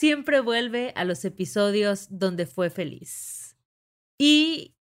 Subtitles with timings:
[0.00, 3.54] siempre vuelve a los episodios donde fue feliz.
[4.18, 4.74] Y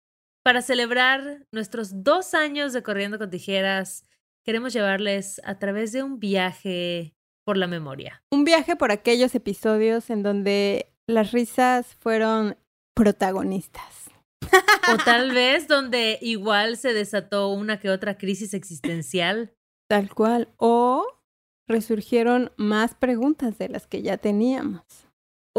[0.45, 4.05] para celebrar nuestros dos años de Corriendo con Tijeras,
[4.45, 8.23] queremos llevarles a través de un viaje por la memoria.
[8.31, 12.55] Un viaje por aquellos episodios en donde las risas fueron
[12.95, 14.09] protagonistas.
[14.93, 19.53] O tal vez donde igual se desató una que otra crisis existencial.
[19.89, 20.47] Tal cual.
[20.55, 21.05] O
[21.67, 25.08] resurgieron más preguntas de las que ya teníamos.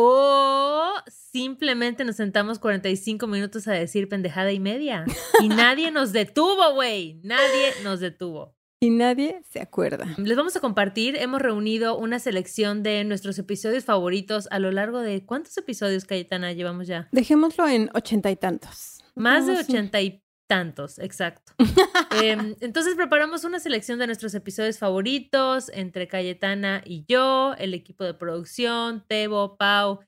[0.03, 5.05] O simplemente nos sentamos 45 minutos a decir pendejada y media.
[5.43, 7.21] Y nadie nos detuvo, güey.
[7.23, 8.57] Nadie nos detuvo.
[8.81, 10.07] Y nadie se acuerda.
[10.17, 15.01] Les vamos a compartir, hemos reunido una selección de nuestros episodios favoritos a lo largo
[15.01, 15.27] de...
[15.27, 17.07] ¿Cuántos episodios, Cayetana, llevamos ya?
[17.13, 19.01] Dejémoslo en ochenta y tantos.
[19.15, 21.55] Más de ochenta y tantos, exacto.
[22.23, 28.03] Em, entonces preparamos una selección de nuestros episodios favoritos entre Cayetana y yo, el equipo
[28.03, 30.01] de producción, Tebo, Pau,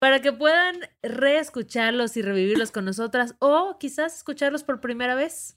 [0.00, 5.56] para que puedan reescucharlos y revivirlos con nosotras o quizás escucharlos por primera vez.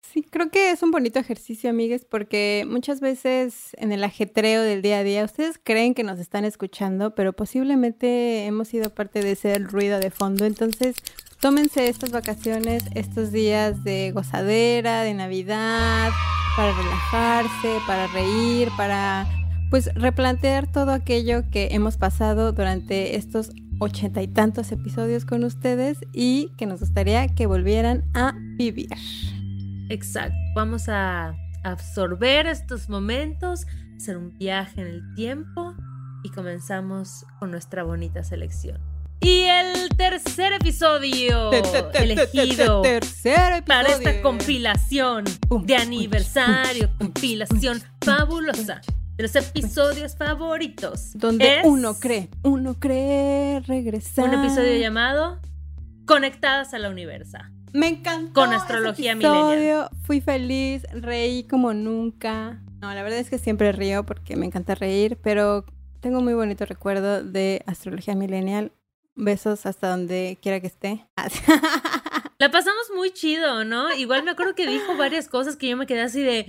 [0.00, 4.80] Sí, creo que es un bonito ejercicio, amigues, porque muchas veces en el ajetreo del
[4.80, 9.32] día a día ustedes creen que nos están escuchando, pero posiblemente hemos sido parte de
[9.32, 10.46] ese ruido de fondo.
[10.46, 10.96] Entonces,
[11.40, 16.10] tómense estas vacaciones, estos días de gozadera, de Navidad,
[16.56, 19.26] para relajarse, para reír, para
[19.70, 23.50] pues replantear todo aquello que hemos pasado durante estos
[23.80, 28.88] ochenta y tantos episodios con ustedes y que nos gustaría que volvieran a vivir.
[29.88, 30.36] Exacto.
[30.56, 33.66] Vamos a absorber estos momentos,
[33.96, 35.74] hacer un viaje en el tiempo
[36.24, 38.97] y comenzamos con nuestra bonita selección.
[39.20, 41.50] Y el tercer episodio
[41.94, 42.82] elegido
[43.66, 45.24] para esta compilación
[45.64, 48.80] de aniversario, compilación fabulosa
[49.16, 51.10] de los episodios favoritos.
[51.14, 54.28] Donde uno cree, uno cree regresar.
[54.28, 55.40] Un episodio llamado
[56.06, 57.50] Conectadas a la Universa.
[57.72, 58.40] Me encantó.
[58.40, 59.90] Con astrología milenial.
[60.02, 62.62] Fui feliz, reí como nunca.
[62.80, 65.64] No, la verdad es que siempre río porque me encanta reír, pero
[66.00, 68.72] tengo muy bonito recuerdo de astrología milenial.
[69.18, 71.06] Besos hasta donde quiera que esté.
[72.38, 73.92] La pasamos muy chido, ¿no?
[73.92, 76.46] Igual me acuerdo que dijo varias cosas que yo me quedé así de,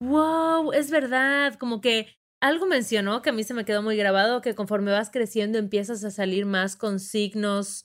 [0.00, 4.40] wow, es verdad, como que algo mencionó que a mí se me quedó muy grabado,
[4.40, 7.84] que conforme vas creciendo empiezas a salir más con signos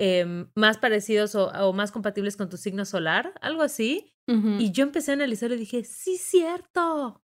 [0.00, 4.14] Em, más parecidos o, más compatibles con tu signo solar, algo así.
[4.58, 7.22] Y yo empecé a analizar y dije, sí, cierto.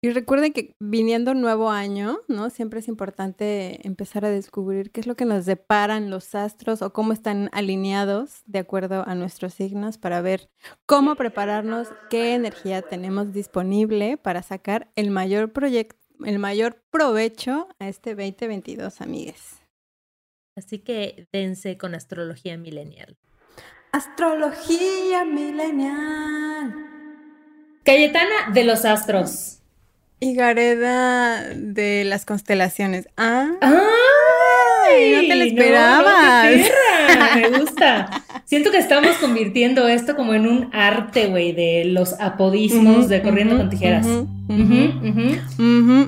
[0.00, 2.50] Y recuerden que viniendo nuevo año, ¿no?
[2.50, 6.92] Siempre es importante empezar a descubrir qué es lo que nos deparan los astros o
[6.92, 10.50] cómo están alineados de acuerdo a nuestros signos para ver
[10.86, 17.88] cómo prepararnos, qué energía tenemos disponible para sacar el mayor proyecto, el mayor provecho a
[17.88, 19.62] este 2022, amigues.
[20.56, 23.16] Así que dense con astrología milenial.
[23.92, 26.74] Astrología milenial.
[27.84, 29.57] Cayetana de los astros.
[30.20, 33.08] Y Gareda de las constelaciones.
[33.16, 33.50] Ah.
[33.60, 35.12] ¡Ay!
[35.14, 36.56] No te lo esperabas.
[37.36, 38.24] me gusta.
[38.44, 43.58] Siento que estamos convirtiendo esto como en un arte, güey, de los apodismos de Corriendo
[43.58, 44.06] con Tijeras.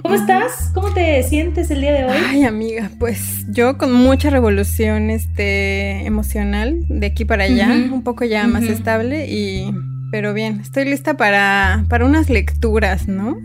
[0.02, 0.70] ¿Cómo estás?
[0.74, 2.16] ¿Cómo te sientes el día de hoy?
[2.26, 8.24] Ay, amiga, pues yo con mucha revolución este, emocional de aquí para allá, un poco
[8.24, 9.70] ya más estable y...
[10.12, 13.36] Pero bien, estoy lista para, para unas lecturas, ¿no?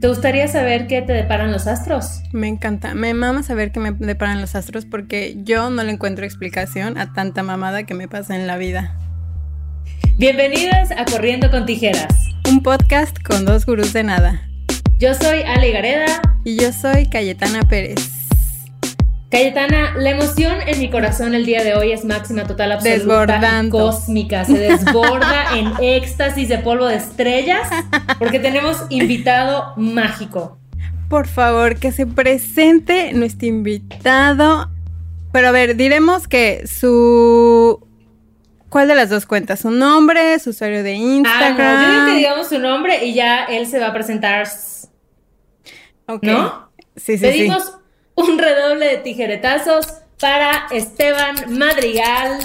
[0.00, 2.22] ¿Te gustaría saber qué te deparan los astros?
[2.32, 6.24] Me encanta, me mama saber qué me deparan los astros porque yo no le encuentro
[6.24, 8.98] explicación a tanta mamada que me pasa en la vida.
[10.16, 12.14] Bienvenidas a Corriendo con Tijeras,
[12.48, 14.48] un podcast con dos gurús de nada.
[14.98, 18.19] Yo soy Ale Gareda y yo soy Cayetana Pérez.
[19.30, 23.78] Cayetana, la emoción en mi corazón el día de hoy es máxima, total, absoluta, Desbordando.
[23.78, 24.44] cósmica.
[24.44, 27.68] Se desborda en éxtasis de polvo de estrellas
[28.18, 30.58] porque tenemos invitado mágico.
[31.08, 34.68] Por favor, que se presente nuestro invitado.
[35.32, 37.86] Pero a ver, diremos que su...
[38.68, 39.60] ¿Cuál de las dos cuentas?
[39.60, 40.40] ¿Su nombre?
[40.40, 41.56] ¿Su usuario de Instagram?
[41.60, 44.48] Ah, no, yo digo que digamos su nombre y ya él se va a presentar.
[46.22, 46.70] ¿No?
[46.96, 47.79] Sí, sí, Pedimos
[48.28, 49.86] un redoble de tijeretazos
[50.20, 52.38] para Esteban Madrigal.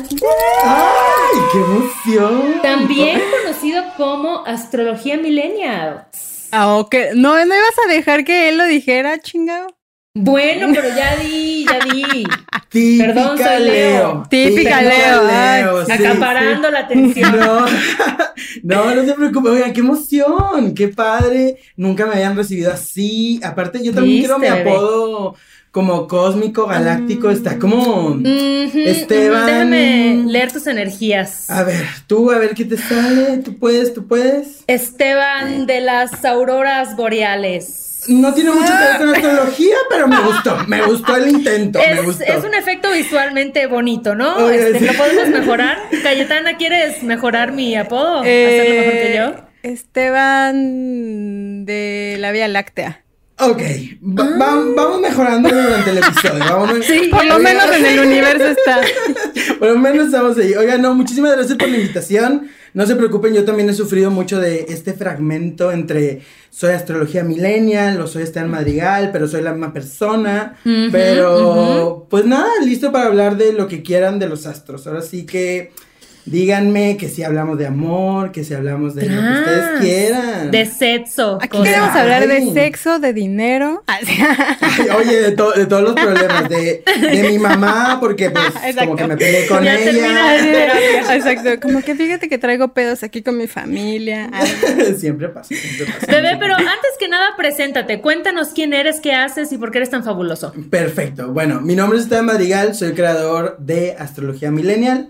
[0.64, 2.62] ¡Ay, qué emoción!
[2.62, 6.08] También conocido como Astrología Millennial.
[6.52, 6.96] Ah, ok.
[7.16, 9.68] No, no ibas a dejar que él lo dijera, chingado.
[10.18, 12.26] Bueno, pero ya di, ya di.
[12.70, 14.24] Típica Perdón, soy Leo.
[14.30, 15.82] Típica Leo.
[15.82, 17.38] acaparando la atención.
[17.38, 17.66] No,
[18.64, 19.50] no, no se preocupe.
[19.50, 21.58] Oiga, qué emoción, qué padre.
[21.76, 23.42] Nunca me habían recibido así.
[23.44, 25.36] Aparte, yo también quiero mi apodo
[25.76, 28.12] como cósmico, galáctico, está como...
[28.12, 28.22] Ujú,
[28.74, 29.46] Esteban.
[29.46, 31.50] Déjame leer tus energías.
[31.50, 34.64] A ver, tú, a ver qué te sale, tú puedes, tú puedes.
[34.68, 38.04] Esteban de las auroras boreales.
[38.08, 41.92] No tiene mucho que ver con astrología, pero me gustó, me gustó el intento, me
[41.92, 42.24] Es, gustó.
[42.24, 44.50] es un efecto visualmente bonito, ¿no?
[44.50, 44.80] Este.
[44.80, 45.78] ¿Lo podemos mejorar?
[46.04, 48.24] Cayetana, ¿quieres mejorar mi apodo?
[48.24, 49.72] Eh, ¿Hacerlo mejor que yo?
[49.72, 53.02] Esteban de la Vía Láctea.
[53.38, 53.62] Ok,
[54.02, 56.40] va- va- vamos mejorando durante el episodio.
[56.40, 56.84] Vamos Ah.
[56.88, 58.80] Sí, Por lo menos en el universo está.
[59.60, 60.54] Por lo menos estamos ahí.
[60.54, 62.48] Oigan, no, muchísimas gracias por la invitación.
[62.74, 68.00] No se preocupen, yo también he sufrido mucho de este fragmento entre soy astrología millennial
[68.02, 70.56] o soy Esteban Madrigal, pero soy la misma persona.
[70.92, 74.88] Pero, pues nada, listo para hablar de lo que quieran de los astros.
[74.88, 75.72] Ahora sí que
[76.26, 80.52] díganme que si hablamos de amor, que si hablamos de lo que ustedes quieran.
[80.52, 81.38] De sexo.
[81.42, 83.84] Aquí queremos hablar de sexo, de dinero.
[83.88, 84.06] Ay,
[84.98, 88.80] Oye, de, to- de todos los problemas, de, de mi mamá, porque pues Exacto.
[88.86, 91.16] como que me peleé con Ya ella.
[91.16, 94.30] Exacto, como que fíjate que traigo pedos aquí con mi familia.
[94.34, 96.12] Ay, siempre pasa, siempre pasa.
[96.12, 98.02] Bebé, pero antes que nada, preséntate.
[98.02, 100.54] Cuéntanos quién eres, qué haces y por qué eres tan fabuloso.
[100.70, 101.32] Perfecto.
[101.32, 105.10] Bueno, mi nombre es Esteban Madrigal, soy creador de Astrología Millennial.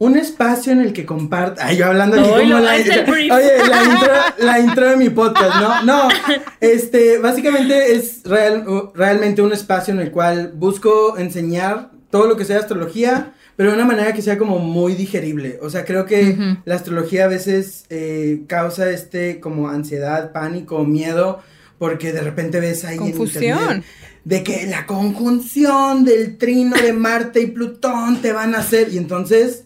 [0.00, 1.60] Un espacio en el que comparto.
[1.64, 2.72] Ay, yo hablando aquí como la.
[2.74, 5.82] Oye, la intro, la intro de mi podcast, ¿no?
[5.82, 6.08] No.
[6.60, 8.64] Este, básicamente es real-
[8.94, 13.74] realmente un espacio en el cual busco enseñar todo lo que sea astrología, pero de
[13.76, 15.58] una manera que sea como muy digerible.
[15.62, 21.42] O sea, creo que la astrología a veces eh, causa este como ansiedad, pánico, miedo,
[21.78, 23.44] porque de repente ves ahí en Confusión.
[23.58, 23.84] internet
[24.24, 28.98] de que la conjunción del trino de Marte y Plutón te van a hacer y
[28.98, 29.64] entonces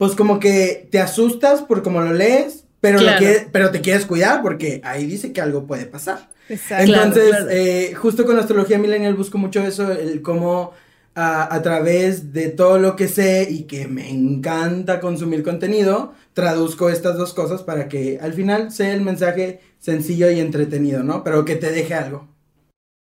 [0.00, 3.18] pues como que te asustas por como lo lees, pero, lo Claro.
[3.20, 6.30] que- pero te quieres cuidar porque ahí dice que algo puede pasar.
[6.48, 6.84] exacto.
[6.86, 7.50] Entonces, claro.
[7.50, 10.72] eh, justo con astrología millennial busco mucho eso, el cómo
[11.14, 16.88] a, a través de todo lo que sé y que me encanta consumir contenido, traduzco
[16.88, 21.22] estas dos cosas para que al final sea el mensaje sencillo y entretenido, ¿no?
[21.24, 22.26] Pero que te deje algo.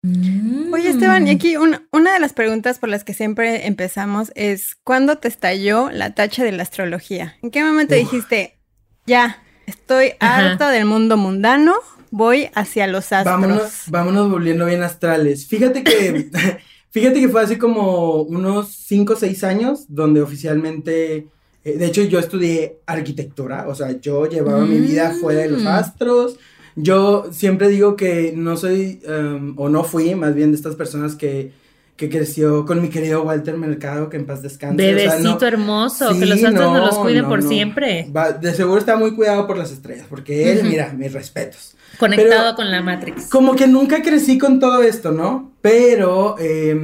[0.05, 4.75] Oye, Esteban, y aquí una, una de las preguntas por las que siempre empezamos es,
[4.83, 7.37] ¿cuándo te estalló la tacha de la astrología?
[7.41, 8.01] ¿En qué momento Uf.
[8.01, 8.59] dijiste,
[9.07, 11.75] ya, estoy harta del mundo mundano,
[12.11, 13.25] voy hacia los astros?
[13.41, 15.47] Vámonos, vámonos volviendo bien astrales.
[15.47, 16.31] Fíjate que,
[16.91, 21.29] fíjate que fue hace como unos 5 o 6 años donde oficialmente,
[21.65, 25.63] eh, de hecho yo estudié arquitectura, o sea, yo llevaba mi vida fuera de los
[25.63, 25.69] Mm.
[25.69, 26.39] astros.
[26.77, 31.15] Yo siempre digo que no soy, em, o no fui, más bien de estas personas
[31.15, 31.53] que,
[31.97, 34.75] que creció con mi querido Walter Mercado, que en paz descanse.
[34.75, 37.43] o sea, Bebecito no- hermoso, que Sí, los astros nos los no, cuiden no, por
[37.43, 37.49] no.
[37.49, 38.09] siempre.
[38.17, 41.75] Va- de seguro está muy cuidado por las estrellas, porque él, mira, mis respetos.
[41.99, 43.27] Conectado Pero- con la Matrix.
[43.29, 45.53] Como que nunca crecí con todo esto, ¿no?
[45.61, 46.75] Pero eh,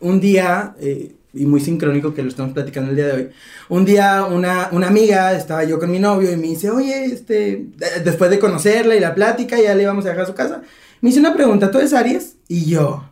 [0.00, 3.28] un día, eh, y muy sincrónico que lo estamos platicando el día de hoy,
[3.68, 7.66] un día una, una amiga, estaba yo con mi novio y me dice, oye, este,
[7.76, 10.62] de- después de conocerla y la plática, ya le íbamos a dejar a su casa,
[11.00, 12.36] me hice una pregunta, ¿tú eres Aries?
[12.48, 13.04] Y yo,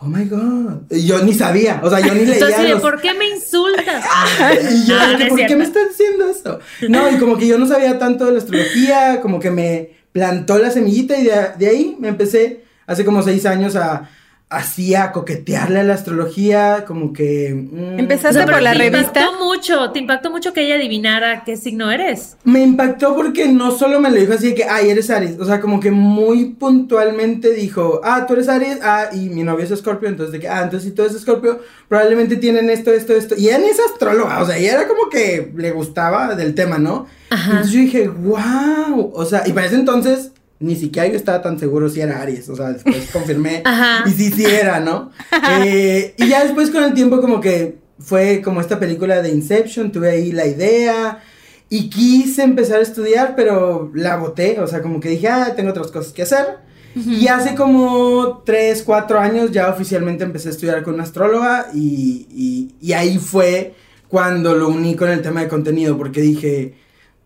[0.00, 2.80] oh my god, yo ni sabía, o sea, yo ni leía Entonces, los...
[2.82, 4.04] ¿por qué me insultas?
[4.72, 6.58] Y yo, No, no ¿por qué me estás diciendo eso?
[6.88, 10.58] No, y como que yo no sabía tanto de la astrología, como que me plantó
[10.58, 14.08] la semillita y de, de ahí me empecé hace como seis años a
[14.54, 17.54] así a coquetearle a la astrología, como que...
[17.54, 18.98] mm, Empezaste O sea, por la te revista.
[19.20, 22.36] impactó mucho, te impactó mucho que ella adivinara qué signo eres.
[22.44, 25.44] Me impactó porque no solo me lo dijo así de que, ay, eres Aries, o
[25.44, 29.70] sea, como que muy puntualmente dijo, ah, tú eres Aries, ah, y mi novio es
[29.70, 33.34] Escorpio, entonces de que, ah, entonces si tú eres Escorpio, probablemente tienen esto, esto, esto,
[33.36, 36.78] y ella ni es astróloga, o sea, ella era como que le gustaba del tema,
[36.78, 37.06] ¿no?
[37.30, 37.50] Ajá.
[37.50, 40.32] Entonces yo dije, wow, o sea, y para ese entonces
[40.64, 44.08] ni siquiera yo estaba tan seguro si era Aries, o sea, después confirmé Ajá.
[44.08, 45.10] y sí, sí era, ¿no?
[45.62, 49.92] Eh, y ya después con el tiempo como que fue como esta película de Inception,
[49.92, 51.22] tuve ahí la idea
[51.68, 55.70] y quise empezar a estudiar, pero la boté, o sea, como que dije, ah, tengo
[55.70, 56.64] otras cosas que hacer.
[56.96, 62.28] Y hace como 3, 4 años ya oficialmente empecé a estudiar con una astróloga y,
[62.30, 63.74] y, y ahí fue
[64.06, 66.74] cuando lo uní con el tema de contenido, porque dije,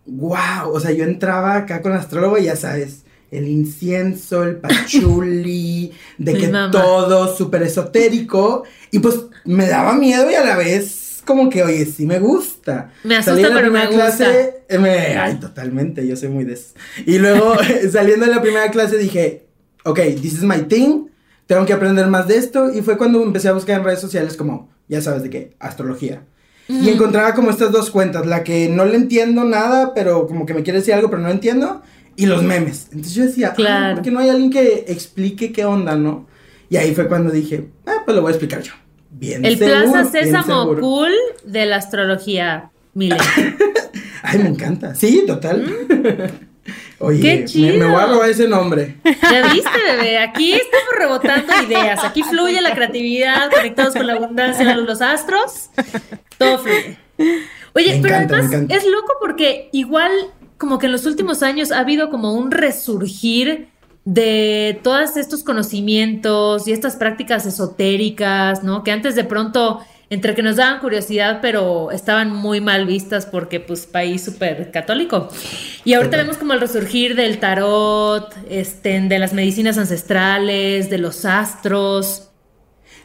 [0.07, 5.93] wow, o sea, yo entraba acá con astrólogo y ya sabes, el incienso, el pachuli,
[6.19, 6.71] de Mi que mamá.
[6.71, 11.85] todo súper esotérico, y pues me daba miedo y a la vez como que, oye,
[11.85, 12.91] sí me gusta.
[13.05, 14.25] Me asusta, Salí de la pero me primera gusta.
[14.25, 16.73] clase, me- ay, totalmente, yo soy muy de eso.
[17.07, 17.55] Y luego,
[17.93, 19.47] saliendo de la primera clase dije,
[19.85, 21.07] ok, this is my thing,
[21.47, 24.37] tengo que aprender más de esto, y fue cuando empecé a buscar en redes sociales
[24.37, 26.23] como, ya sabes de qué, astrología.
[26.71, 30.53] Y encontraba como estas dos cuentas, la que no le entiendo nada, pero como que
[30.53, 31.81] me quiere decir algo, pero no entiendo,
[32.19, 32.87] y los memes.
[32.93, 33.79] Entonces yo decía, Claro.
[33.79, 33.95] claro.
[33.95, 36.27] ¿por qué no hay alguien que explique qué onda, no?
[36.69, 38.73] Y ahí fue cuando dije, ah, pues lo voy a explicar yo.
[39.11, 41.13] Bien El seguro, Plaza Sésamo cool
[41.45, 43.25] de la astrología milenio.
[44.23, 44.95] Ay, me encanta.
[44.95, 45.65] Sí, total.
[46.99, 47.23] Oye, Mm.
[47.23, 47.79] ¡Qué me- chido!
[47.79, 48.97] Me, voy a robar ese nombre.
[49.05, 54.67] Ya viste, bebé, aquí estamos rebotando ideas, aquí fluye la creatividad, conectados con la abundancia
[54.67, 55.71] de los astros,
[56.37, 56.99] todo fluye.
[57.75, 60.11] Oye, Me pero encanta, me además es loco porque igual
[60.59, 63.69] como que en los últimos años ha habido como un resurgir
[64.05, 68.83] de todos estos conocimientos y estas prácticas esotéricas, ¿no?
[68.83, 73.61] Que antes de pronto entre que nos daban curiosidad, pero estaban muy mal vistas porque
[73.61, 75.29] pues país súper católico.
[75.85, 81.27] Y ahorita vemos como el resurgir del tarot, este, de las medicinas ancestrales, de los
[81.27, 82.31] astros.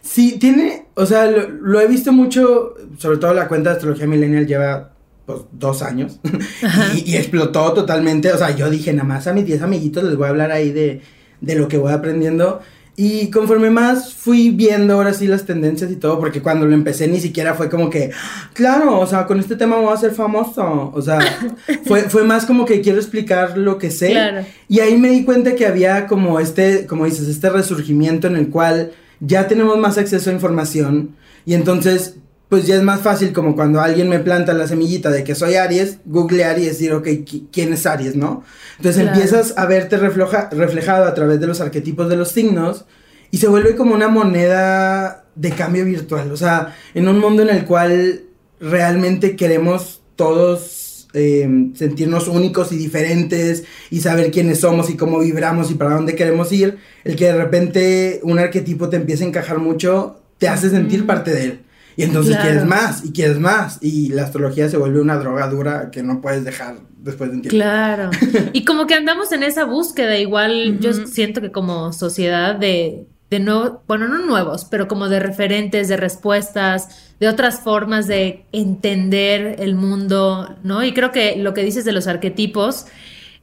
[0.02, 4.08] Sí, tiene, o sea, lo, lo he visto mucho, sobre todo la cuenta de Astrología
[4.08, 4.93] Millennial lleva
[5.26, 6.20] pues dos años.
[6.96, 10.16] Y, y explotó totalmente, o sea, yo dije, nada más a mis 10 amiguitos les
[10.16, 11.02] voy a hablar ahí de,
[11.42, 12.62] de lo que voy aprendiendo
[12.96, 17.08] y conforme más fui viendo ahora sí las tendencias y todo, porque cuando lo empecé
[17.08, 18.12] ni siquiera fue como que,
[18.54, 21.20] claro, o sea, con este tema voy a ser famoso, o sea,
[21.86, 24.12] fue, fue más como que quiero explicar lo que sé.
[24.12, 24.46] Claro.
[24.70, 28.50] y ahí me di cuenta que había como este, como dices, este resurgimiento en el
[28.50, 31.16] cual ya tenemos más acceso a información.
[31.46, 32.18] Y entonces
[32.54, 35.56] pues ya es más fácil como cuando alguien me planta la semillita de que soy
[35.56, 38.44] Aries, googlear y decir, ok, qui- ¿quién es Aries, no?
[38.78, 39.18] Entonces Claro.
[39.18, 42.86] empiezas a verte refleja- reflejado a través de los arquetipos de los signos
[43.32, 47.50] y se vuelve como una moneda de cambio virtual, o sea, en un mundo en
[47.50, 48.22] el cual
[48.60, 55.72] realmente queremos todos eh, sentirnos únicos y diferentes y saber quiénes somos y cómo vibramos
[55.72, 59.58] y para dónde queremos ir, el que de repente un arquetipo te empiece a encajar
[59.58, 61.60] mucho, te hace sentir parte de él.
[61.96, 62.50] Y entonces Claro.
[62.50, 63.78] quieres más y quieres más.
[63.82, 67.42] Y la astrología se vuelve una droga dura que no puedes dejar después de un
[67.42, 67.56] tiempo.
[67.56, 68.10] Claro.
[68.54, 73.40] Y como que andamos en esa búsqueda, igual yo siento que como sociedad de, de
[73.40, 79.56] no, bueno, no nuevos, pero como de referentes, de respuestas, de otras formas de entender
[79.60, 80.84] el mundo, ¿no?
[80.84, 82.86] Y creo que lo que dices de los arquetipos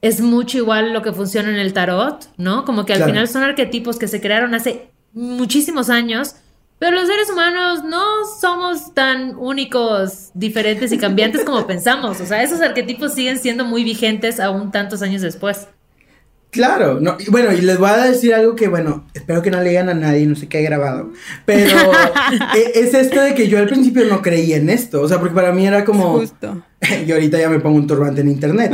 [0.02, 2.64] es mucho igual lo que funciona en el tarot, ¿no?
[2.64, 3.12] Como que al Claro.
[3.12, 6.36] final son arquetipos que se crearon hace muchísimos años.
[6.80, 8.02] Pero los seres humanos no
[8.40, 12.20] somos tan únicos, diferentes y cambiantes como pensamos.
[12.20, 15.68] O sea, esos arquetipos siguen siendo muy vigentes aún tantos años después.
[16.50, 19.62] Claro, no, y bueno, y les voy a decir algo que, bueno, espero que no
[19.62, 21.12] le digan a nadie, no sé qué he grabado,
[21.44, 21.92] pero
[22.56, 25.32] e- es esto de que yo al principio no creía en esto, o sea, porque
[25.32, 26.60] para mí era como, Justo.
[27.06, 28.72] y ahorita ya me pongo un turbante en internet,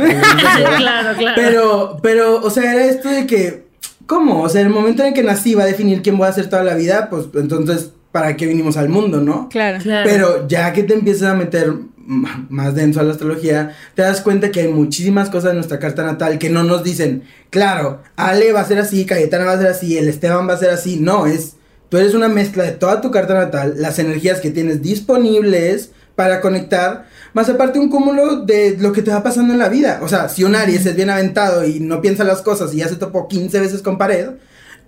[0.77, 1.35] claro, claro.
[1.35, 3.67] pero, pero, o sea, era esto de que,
[4.07, 4.41] ¿cómo?
[4.41, 6.49] O sea, el momento en el que nací va a definir quién voy a ser
[6.49, 9.47] toda la vida, pues entonces, ¿para qué vinimos al mundo, no?
[9.49, 9.77] Claro.
[9.83, 10.09] Claro.
[10.09, 11.71] Pero ya que te empiezas a meter
[12.07, 16.03] más denso a la astrología, te das cuenta que hay muchísimas cosas en nuestra carta
[16.03, 19.67] natal que no nos dicen, claro, Ale va a ser así, Cayetana va a ser
[19.67, 20.97] así, el Esteban va a ser así.
[20.99, 21.57] No, es,
[21.89, 26.41] tú eres una mezcla de toda tu carta natal, las energías que tienes disponibles para
[26.41, 29.99] conectar, más aparte un cúmulo de lo que te va pasando en la vida.
[30.01, 32.87] O sea, si un Aries es bien aventado y no piensa las cosas y ya
[32.87, 34.29] se topó 15 veces con pared,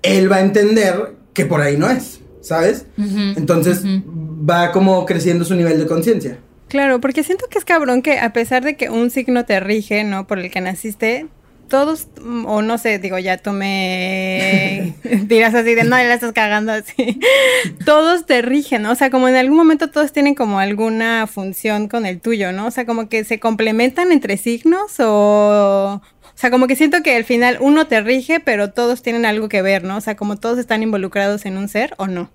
[0.01, 2.85] él va a entender que por ahí no es, ¿sabes?
[3.35, 6.37] Entonces va como creciendo su nivel de conciencia.
[6.67, 10.03] Claro, porque siento que es cabrón que a pesar de que un signo te rige,
[10.03, 10.27] ¿no?
[10.27, 11.27] Por el que naciste,
[11.69, 12.07] todos,
[12.45, 14.93] o no sé, digo, ya tú me
[15.27, 17.19] dirás así de, no, ya la estás cagando así.
[17.85, 18.91] todos te rigen, ¿no?
[18.91, 22.67] O sea, como en algún momento todos tienen como alguna función con el tuyo, ¿no?
[22.67, 26.01] O sea, como que se complementan entre signos o...
[26.39, 29.49] O sea, como que siento que al final uno te rige, pero todos tienen algo
[29.49, 29.97] que ver, ¿no?
[29.97, 32.31] O sea, como todos están involucrados en un ser o no.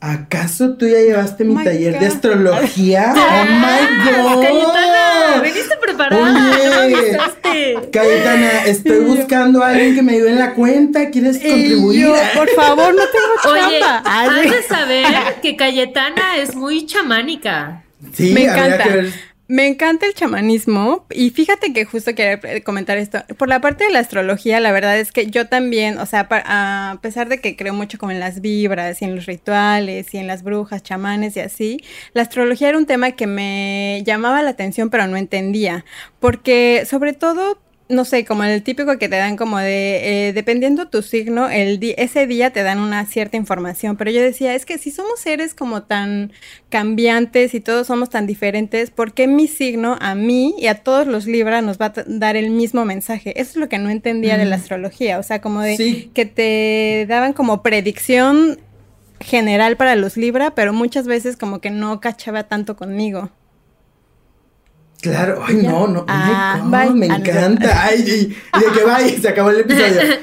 [0.00, 3.12] ¿Acaso tú ya llevaste mi Oh taller de astrología?
[3.16, 4.42] ¡Oh my god!
[4.44, 7.12] Cayetana, veniste preparada, Oye.
[7.16, 7.90] no.
[7.90, 11.10] Cayetana, estoy buscando a alguien que me ayude en la cuenta.
[11.10, 12.00] ¿Quieres Y contribuir?
[12.02, 14.02] yo, por favor, no tengo Oye, chamba.
[14.04, 15.04] Ay, has de saber
[15.42, 17.82] que Cayetana es muy chamánica.
[18.12, 18.84] Sí, me encanta.
[18.84, 19.27] que ver.
[19.50, 23.24] Me encanta el chamanismo y fíjate que justo quería eh, comentar esto.
[23.38, 26.98] Por la parte de la astrología, la verdad es que yo también, o sea, a
[27.00, 30.26] pesar de que creo mucho como en las vibras y en los rituales y en
[30.26, 34.90] las brujas, chamanes y así, la astrología era un tema que me llamaba la atención
[34.90, 35.86] pero no entendía,
[36.20, 40.88] porque sobre todo no sé, como el típico que te dan como de, eh, dependiendo
[40.88, 44.76] tu signo, el ese día te dan una cierta información, pero yo decía, es que
[44.76, 46.32] si somos seres como tan
[46.68, 51.06] cambiantes y todos somos tan diferentes, ¿por qué mi signo a mí y a todos
[51.06, 53.32] los Libra nos va a dar el mismo mensaje?
[53.40, 56.10] Eso es lo que no entendía de la astrología, o sea, como de Sí.
[56.14, 58.60] que te daban como predicción
[59.20, 63.30] general para los Libra, pero muchas veces como que no cachaba tanto conmigo.
[65.00, 65.70] Claro, ay, Ya.
[65.70, 66.00] no, no.
[66.00, 67.84] oh Ah, God, me Ah, encanta.
[67.84, 70.00] Ay, y, y de que bye, se acabó el episodio.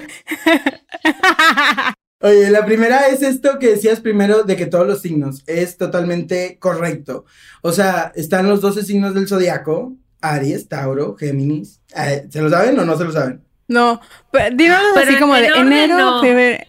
[2.21, 6.57] Oye, la primera es esto que decías primero de que todos los signos es totalmente
[6.59, 7.25] correcto.
[7.61, 11.81] O sea, están los 12 signos del zodiaco, Aries, Tauro, Géminis.
[11.95, 13.41] Eh, ¿Se lo saben o no se lo saben?
[13.67, 13.99] No,
[14.31, 16.21] pero díganos así en- como de enero, no.
[16.21, 16.63] febrero.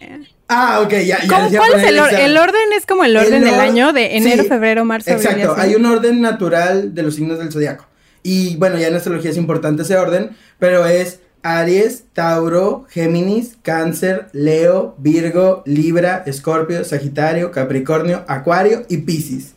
[0.47, 1.21] Ah, ok, ya.
[1.21, 2.19] ya ¿Cómo- ¿Cuál es el orden?
[2.19, 5.25] El orden es como el orden El del año de enero, sí, febrero, marzo, abril.
[5.27, 7.85] y Exacto, hay un orden natural de los signos del zodiaco.
[8.27, 14.27] Y bueno, ya en astrología es importante ese orden, pero es Aries, Tauro, Géminis, Cáncer,
[14.33, 19.53] Leo, Virgo, Libra, Escorpio, Sagitario, Capricornio, Acuario y Piscis.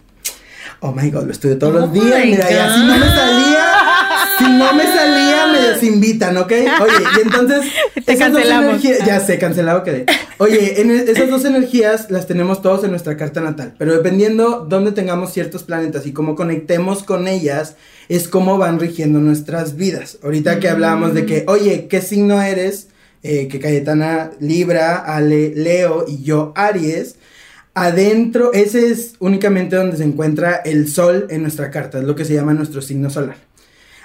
[0.78, 2.24] Oh my god, lo estudio todos Oh los días.
[2.24, 3.64] my Mira, ya si no me salía,
[4.40, 6.52] si no me salía, me desinvitan, ¿ok?
[6.80, 7.60] Oye, y entonces.
[8.04, 8.70] Te esas dos cancelamos.
[8.84, 10.06] energías- ya sé, cancelado quedé.
[10.38, 14.66] Oye, en e- esas dos energías las tenemos todos en nuestra carta natal, pero dependiendo
[14.68, 17.76] dónde tengamos ciertos planetas y cómo conectemos con ellas,
[18.08, 20.18] es cómo van rigiendo nuestras vidas.
[20.22, 22.88] Ahorita que hablábamos de que, oye, ¿qué signo eres?
[23.22, 27.16] Eh, que Cayetana Libra, Ale Leo y yo Aries.
[27.74, 32.24] Adentro, ese es únicamente donde se encuentra el sol en nuestra carta, es lo que
[32.24, 33.36] se llama nuestro signo solar.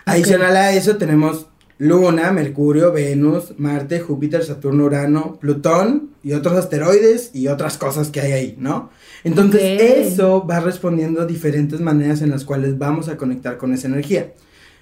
[0.05, 1.47] Adicional a eso tenemos
[1.77, 8.21] Luna, Mercurio, Venus, Marte, Júpiter, Saturno, Urano, Plutón y otros asteroides y otras cosas que
[8.21, 8.89] hay ahí, ¿no?
[9.23, 13.87] Entonces eso va respondiendo a diferentes maneras en las cuales vamos a conectar con esa
[13.87, 14.31] energía.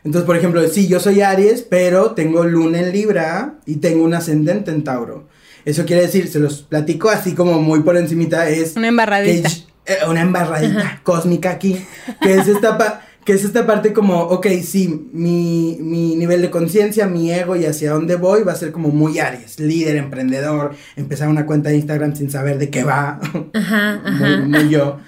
[0.04, 4.14] Entonces, por ejemplo, sí, yo soy Aries, pero tengo Luna en Libra y tengo un
[4.14, 5.28] ascendente en Tauro.
[5.66, 9.48] Eso quiere decir, se los platico así como muy por encimita, es Una embarradita.
[9.50, 11.82] que- eh, una embarradita cósmica aquí,
[12.22, 17.08] que es esta que es esta parte como, ok, sí, mi, mi nivel de conciencia,
[17.08, 21.30] mi ego y hacia dónde voy va a ser como muy Aries, líder, emprendedor, empezar
[21.30, 23.20] una cuenta de Instagram sin saber de qué va,
[23.54, 24.42] Ajá, muy, ajá.
[24.46, 25.00] muy yo.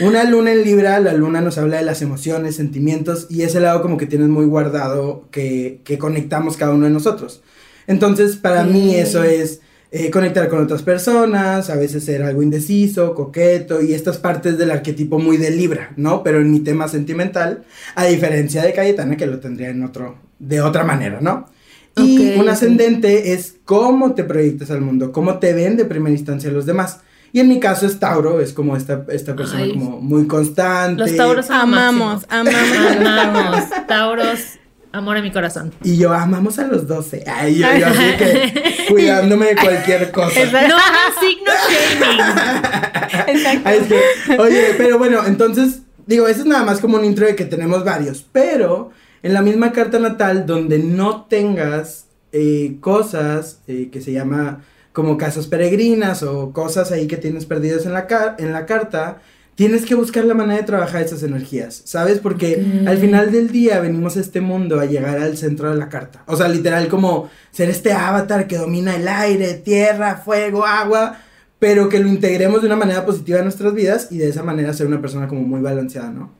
[0.00, 3.80] Una luna en Libra, la luna nos habla de las emociones, sentimientos y ese lado
[3.80, 7.42] como que tienes muy guardado que, que conectamos cada uno de nosotros.
[7.86, 9.60] Entonces, para mí eso es
[9.94, 14.70] eh, conectar con otras personas, a veces ser algo indeciso, coqueto y estas partes del
[14.70, 16.22] arquetipo muy de Libra, ¿no?
[16.22, 20.62] Pero en mi tema sentimental, a diferencia de Cayetana que lo tendría en otro, de
[20.62, 21.46] otra manera, ¿no?
[21.94, 26.50] Y un ascendente es cómo te proyectas al mundo, cómo te ven de primera instancia
[26.50, 27.00] los demás.
[27.34, 29.72] Y en mi caso es Tauro, es como esta, esta persona Ay.
[29.72, 31.02] como muy constante.
[31.02, 32.50] Los tauros Amamos, máximo.
[32.50, 33.64] amamos Amamos.
[33.86, 34.51] Tauros,
[34.92, 35.72] amor en mi corazón.
[35.82, 37.24] Y yo amamos a los 12.
[37.26, 40.40] Ay, yo, yo así que cuidándome de cualquier cosa.
[40.52, 40.76] No
[41.20, 43.36] signo shaming.
[43.36, 43.68] Exacto.
[43.68, 47.26] Ay, es que, oye, pero bueno, entonces, digo, eso es nada más como un intro
[47.26, 48.90] de que tenemos varios, pero
[49.22, 55.16] en la misma carta natal donde no tengas eh, cosas eh, que se llama como
[55.16, 59.18] casas peregrinas o cosas ahí que tienes perdidas en la, car- en la carta,
[59.54, 62.18] tienes que buscar la manera de trabajar esas energías, ¿sabes?
[62.20, 65.88] Porque al final del día venimos a este mundo a llegar al centro de la
[65.88, 66.22] carta.
[66.26, 71.18] O sea, literal como ser este avatar que domina el aire, tierra, fuego, agua,
[71.58, 74.72] pero que lo integremos de una manera positiva en nuestras vidas y de esa manera
[74.72, 76.32] ser una persona como muy balanceada, ¿no?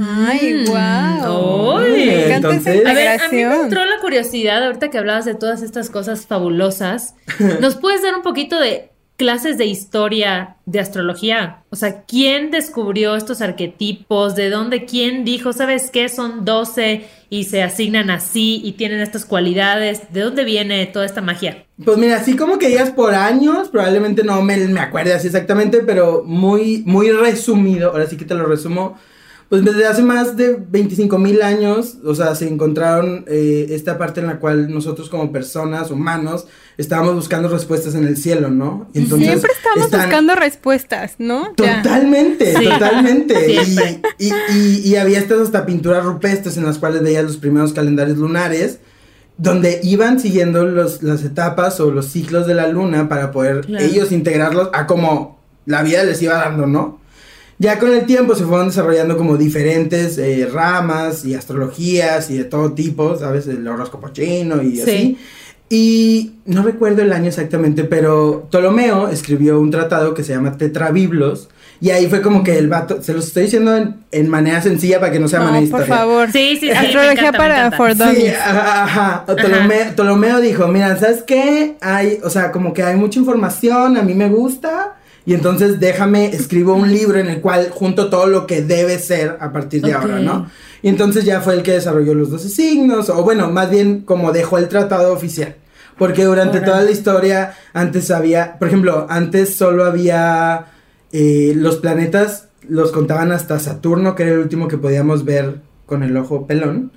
[0.00, 1.76] Ay, wow.
[1.80, 2.06] Uy.
[2.06, 5.24] Me encanta esa Entonces- A ver, a mí me entró la curiosidad, ahorita que hablabas
[5.24, 7.14] de todas estas cosas fabulosas.
[7.60, 8.91] ¿Nos puedes dar un poquito de
[9.22, 11.62] clases de historia de astrología?
[11.70, 14.34] O sea, ¿quién descubrió estos arquetipos?
[14.34, 14.84] ¿De dónde?
[14.84, 16.08] ¿Quién dijo, sabes qué?
[16.08, 20.12] Son 12 y se asignan así y tienen estas cualidades.
[20.12, 21.64] ¿De dónde viene toda esta magia?
[21.84, 25.84] Pues mira, así como que digas por años, probablemente no me, me acuerde así exactamente,
[25.86, 28.98] pero muy, muy resumido, ahora sí que te lo resumo.
[29.52, 34.20] Pues desde hace más de 25 mil años, o sea, se encontraron eh, esta parte
[34.22, 36.46] en la cual nosotros como personas, humanos,
[36.78, 38.88] estábamos buscando respuestas en el cielo, ¿no?
[38.94, 41.52] Y Siempre estamos están- buscando respuestas, ¿no?
[41.58, 41.82] Ya.
[41.82, 43.52] Totalmente, Sí, totalmente.
[44.18, 47.74] Y, y, y- y había estas hasta pinturas rupestres en las cuales veías los primeros
[47.74, 48.78] calendarios lunares,
[49.36, 53.84] donde iban siguiendo los, las etapas o los ciclos de la luna para poder Claro.
[53.84, 57.01] ellos integrarlos a como la vida les iba dando, ¿no?
[57.62, 62.44] Ya con el tiempo se fueron desarrollando como diferentes eh, ramas y astrologías y de
[62.44, 63.46] todo tipo, ¿sabes?
[63.46, 64.82] El horóscopo chino y Sí.
[64.82, 65.18] así.
[65.70, 71.48] Y no recuerdo el año exactamente, pero Ptolomeo escribió un tratado que se llama Tetrabiblos.
[71.80, 75.00] Y ahí fue como que el vato, se los estoy diciendo en, en manera sencilla
[75.00, 76.30] para que no sea No, manera por favor.
[76.32, 76.70] Sí, sí, sí.
[76.70, 79.24] Astrología encanta, para for Sí, ajá, ajá.
[79.26, 81.76] Ptolomeo, Ptolomeo dijo, mira, ¿sabes qué?
[81.80, 86.26] Hay, o sea, como que hay mucha información, a mí me gusta, y entonces déjame,
[86.26, 89.92] escribo un libro en el cual junto todo lo que debe ser a partir de
[89.92, 90.48] ahora, ¿no?
[90.82, 94.32] Y entonces ya fue el que desarrolló los 12 signos, o bueno, más bien como
[94.32, 95.56] dejó el tratado oficial.
[95.96, 100.66] Porque durante toda la historia, antes había, por ejemplo, antes solo había
[101.12, 106.02] eh, los planetas, los contaban hasta Saturno, que era el último que podíamos ver con
[106.02, 106.90] el ojo pelón.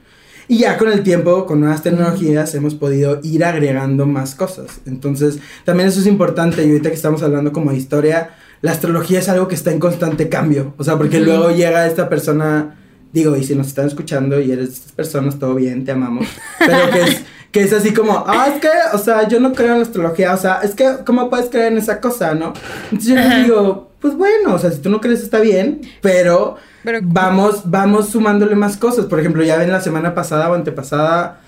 [0.47, 4.79] Y ya con el tiempo, con nuevas tecnologías, hemos podido ir agregando más cosas.
[4.85, 6.63] Entonces, también eso es importante.
[6.63, 8.31] Y ahorita que estamos hablando como de historia,
[8.61, 10.73] la astrología es algo que está en constante cambio.
[10.77, 12.77] O sea, porque luego llega esta persona,
[13.15, 16.27] digo, y si nos están escuchando y eres de estas personas, todo bien, te amamos.
[16.59, 19.71] Pero que es, que es así como, ah, es que, o sea, yo no creo
[19.71, 20.33] en la astrología.
[20.33, 22.53] O sea, es que, ¿cómo puedes creer en esa cosa, no?
[22.91, 26.57] Entonces yo les digo, pues bueno, o sea, si tú no crees está bien, pero
[26.83, 29.05] Pero- vamos, vamos sumándole más cosas.
[29.05, 31.39] Por ejemplo, ya ven la semana pasada o antepasada,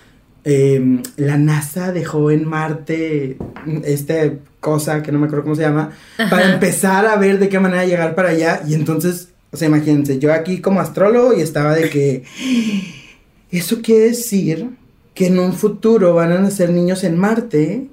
[0.45, 3.38] eh, la NASA dejó en Marte
[3.84, 5.91] este cosa que no me acuerdo cómo se llama,
[6.30, 8.62] para empezar a ver de qué manera llegar para allá.
[8.65, 12.23] Y entonces, o sea, imagínense, yo aquí como astrólogo y estaba de que
[13.51, 14.69] eso quiere decir
[15.13, 17.88] que en un futuro van a nacer niños en Marte.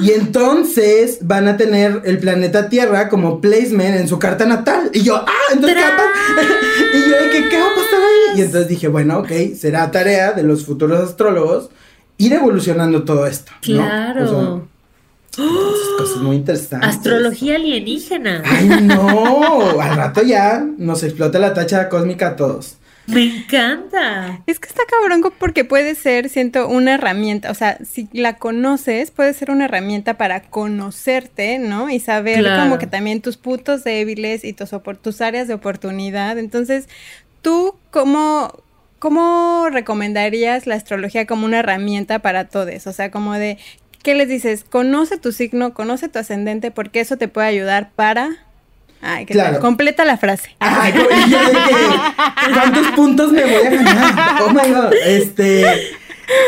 [0.00, 4.90] Y entonces van a tener el planeta Tierra como placement en su carta natal.
[4.92, 6.96] Y yo, ah, entonces, ¿qué?
[6.98, 8.38] Y yo, de que, ¿qué va a pasar ahí?
[8.38, 11.70] Y entonces dije, bueno, ok, será tarea de los futuros astrólogos
[12.18, 13.52] ir evolucionando todo esto.
[13.62, 14.65] Claro.
[15.36, 16.88] Cosas muy interesantes.
[16.90, 18.42] Astrología alienígena.
[18.44, 22.78] Ay, no, al rato ya nos explota la tacha cósmica a todos.
[23.06, 24.42] Me encanta.
[24.48, 27.52] Es que está cabrón porque puede ser, siento, una herramienta.
[27.52, 31.88] O sea, si la conoces, puede ser una herramienta para conocerte, ¿no?
[31.88, 32.62] Y saber Claro.
[32.64, 34.70] como que también tus puntos débiles y tus,
[35.02, 36.36] tus áreas de oportunidad.
[36.36, 36.88] Entonces,
[37.42, 38.52] ¿tú cómo,
[38.98, 42.88] cómo recomendarías la astrología como una herramienta para todos?
[42.88, 43.58] O sea, como de,
[44.06, 44.64] ¿qué les dices?
[44.70, 48.36] Conoce tu signo, conoce tu ascendente, porque eso te puede ayudar para...
[49.02, 49.48] Ay, ¿qué tal?
[49.48, 49.60] Claro.
[49.60, 50.54] Completa la frase.
[50.60, 54.42] Ay, yo que, ¿cuántos puntos me voy a ganar?
[54.42, 55.90] Oh my god, este,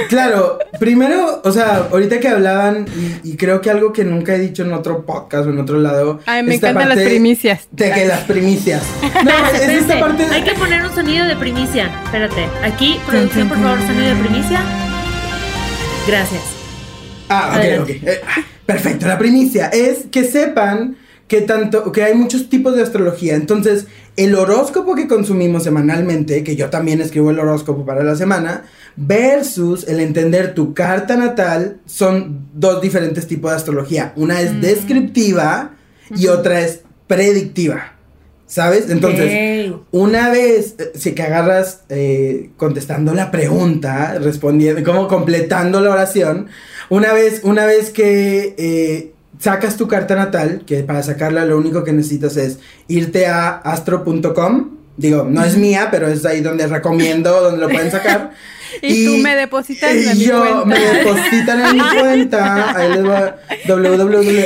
[0.08, 4.38] claro, primero, o sea, ahorita que hablaban, y, y creo que algo que nunca he
[4.38, 6.20] dicho en otro podcast o en otro lado.
[6.26, 7.66] Ay, me encantan las primicias.
[7.72, 8.84] De que las primicias.
[9.24, 10.26] No, es esta parte.
[10.26, 11.90] Hay que poner un sonido de primicia.
[12.04, 12.46] Espérate.
[12.62, 14.60] Aquí, producción, por favor, sonido de primicia.
[16.06, 16.57] Gracias.
[17.28, 17.90] Ah, ok, ok.
[17.90, 18.20] Eh,
[18.66, 20.96] perfecto, la primicia es que sepan
[21.28, 23.34] que tanto, que hay muchos tipos de astrología.
[23.34, 23.86] Entonces,
[24.16, 28.64] el horóscopo que consumimos semanalmente, que yo también escribo el horóscopo para la semana,
[28.96, 34.12] versus el entender tu carta natal, son dos diferentes tipos de astrología.
[34.16, 35.72] Una es descriptiva
[36.16, 37.97] y otra es predictiva.
[38.48, 38.88] ¿Sabes?
[38.88, 45.90] Entonces, una vez, eh, si que agarras eh, contestando la pregunta, respondiendo, como completando la
[45.90, 46.48] oración,
[46.88, 51.84] una vez, una vez que eh, sacas tu carta natal, que para sacarla lo único
[51.84, 52.58] que necesitas es
[52.88, 57.90] irte a astro.com, digo, no es mía, pero es ahí donde recomiendo, donde lo pueden
[57.90, 58.32] sacar.
[58.82, 60.64] Y tú me depositas en mi yo cuenta.
[60.66, 64.44] me depositan en mi cuenta, ahí les va, www.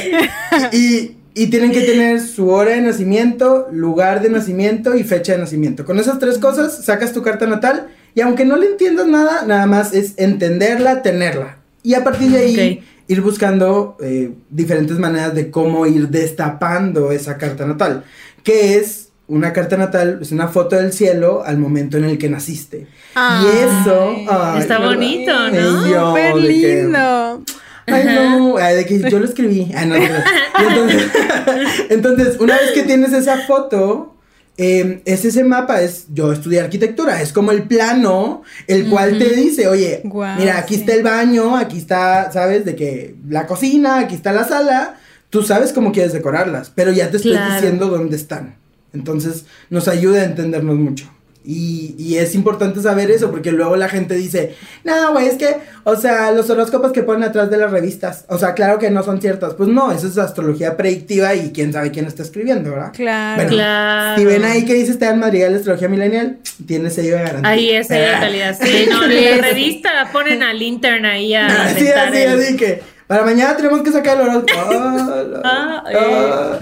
[0.73, 5.39] Y, y tienen que tener su hora de nacimiento, lugar de nacimiento y fecha de
[5.39, 5.85] nacimiento.
[5.85, 9.67] Con esas tres cosas sacas tu carta natal y aunque no le entiendas nada, nada
[9.67, 11.57] más es entenderla, tenerla.
[11.83, 17.39] Y a partir de ahí ir buscando eh, diferentes maneras de cómo ir destapando esa
[17.39, 18.05] carta natal.
[18.43, 22.29] Que es una carta natal, es una foto del cielo al momento en el que
[22.29, 22.87] naciste.
[23.15, 23.45] Ay.
[23.47, 24.15] y eso...
[24.29, 26.09] ay, Está bonito, ¿no?
[26.09, 26.39] Súper que-
[26.83, 27.43] lindo.
[27.87, 29.71] Ay, no, ay, de que yo lo escribí.
[29.75, 30.69] Ay, no, no, no.
[30.69, 31.11] Entonces,
[31.91, 34.15] entonces, una vez que tienes esa foto,
[34.57, 39.31] eh, es ese mapa, es yo estudié arquitectura, es como el plano, el cual te
[39.31, 40.03] dice, oye,
[40.39, 40.81] mira, aquí sí.
[40.81, 42.65] está el baño, aquí está, ¿sabes?
[42.65, 44.97] De que la cocina, aquí está la sala,
[45.31, 47.55] tú sabes cómo quieres decorarlas, pero ya te estoy Claro.
[47.55, 48.57] diciendo dónde están.
[48.93, 51.07] Entonces, nos ayuda a entendernos mucho.
[51.45, 55.57] Y, y es importante saber eso, porque luego la gente dice, no, güey, es que,
[55.83, 59.03] o sea, los horóscopos que ponen atrás de las revistas, o sea, claro que no
[59.03, 59.55] son ciertos.
[59.55, 62.93] Pues no, eso es astrología predictiva y quién sabe quién está escribiendo, ¿verdad?
[62.93, 63.35] Claro.
[63.43, 64.19] Bueno, Claro.
[64.21, 67.51] Si ven ahí que dice Esteban Madrigal de Astrología Millennial, tiene sello de garantía.
[67.51, 68.21] Ahí es de Ah.
[68.21, 68.57] calidad.
[68.63, 72.83] Sí, no, en la revista ponen al intern ahí a Así, así, el- así que
[73.09, 74.73] para mañana tenemos que sacar el horóscopo.
[75.43, 75.97] La- eh.
[75.99, 76.59] ah.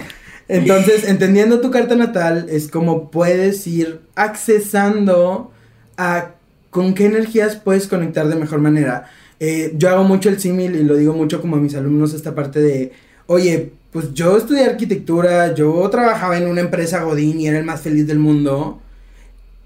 [0.51, 5.51] Entonces, entendiendo tu carta natal, es como puedes ir accesando
[5.97, 6.31] a
[6.69, 9.09] con qué energías puedes conectar de mejor manera.
[9.39, 12.35] Eh, yo hago mucho el símil y lo digo mucho como a mis alumnos esta
[12.35, 12.91] parte de,
[13.27, 17.81] oye, pues yo estudié arquitectura, yo trabajaba en una empresa Godín y era el más
[17.81, 18.81] feliz del mundo.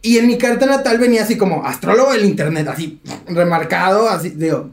[0.03, 4.69] Y en mi carta natal venía así como astrólogo del internet, así remarcado, así, digo,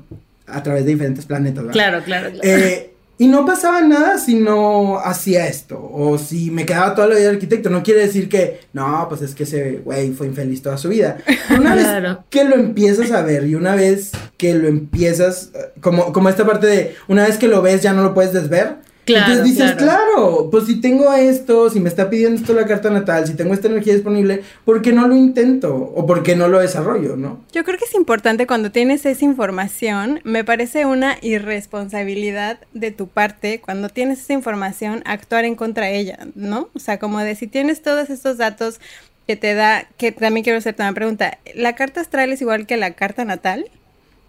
[0.47, 1.73] a través de diferentes planetas, ¿verdad?
[1.73, 2.49] Claro, claro, claro.
[2.49, 2.92] Eh,
[3.23, 5.79] y no pasaba nada si no hacía esto.
[5.93, 7.71] O si me quedaba toda la vida de arquitecto.
[7.71, 11.19] No quiere decir que, no, pues es que ese güey fue infeliz toda su vida.
[11.57, 12.09] Una Claro.
[12.09, 16.31] vez que lo empiezas a ver y una vez que lo empiezas, eh, como, como
[16.31, 18.79] esta parte de, una vez que lo ves ya no lo puedes desver.
[19.05, 20.13] Claro, Entonces dices, claro.
[20.13, 20.49] claro.
[20.51, 23.67] pues si tengo esto, si me está pidiendo esto la carta natal, si tengo esta
[23.67, 25.75] energía disponible, ¿por qué no lo intento?
[25.75, 27.41] O por qué no lo desarrollo, ¿no?
[27.53, 33.09] Yo creo que es importante cuando tienes esa información, me parece una irresponsabilidad de tu
[33.09, 36.69] parte cuando tienes esa información actuar en contra de ella, ¿no?
[36.75, 38.79] O sea, como de si tienes todos estos datos
[39.27, 42.77] que te da, que también quiero hacerte una pregunta, ¿la carta astral es igual que
[42.77, 43.67] la carta natal?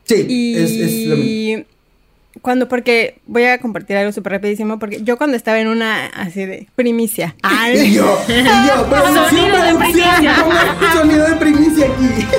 [0.06, 1.66] Sí, Y es, es lo mismo.
[2.44, 6.46] Cuando, porque voy a compartir algo súper rapidísimo, porque yo cuando estaba en una así
[6.46, 7.36] de primicia.
[7.42, 10.36] Ay, Y yo, y yo, producción, Sonido de primicia.
[10.94, 12.28] sonido de primicia aquí.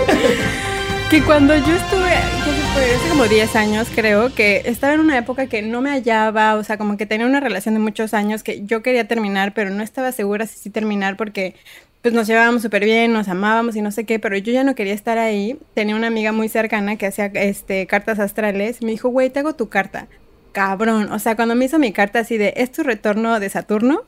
[1.10, 5.62] Que cuando yo estuve, hace como 10 años creo, que estaba en una época que
[5.62, 8.82] no me hallaba, o sea, como que tenía una relación de muchos años que yo
[8.82, 11.54] quería terminar, pero no estaba segura si sí terminar porque
[12.04, 14.74] pues nos llevábamos súper bien, nos amábamos y no sé qué, pero yo ya no
[14.74, 15.58] quería estar ahí.
[15.72, 19.54] Tenía una amiga muy cercana que hacía este, cartas astrales, me dijo, güey, te hago
[19.54, 20.06] tu carta.
[20.52, 24.02] Cabrón, o sea, cuando me hizo mi carta así de, ¿es tu retorno de Saturno?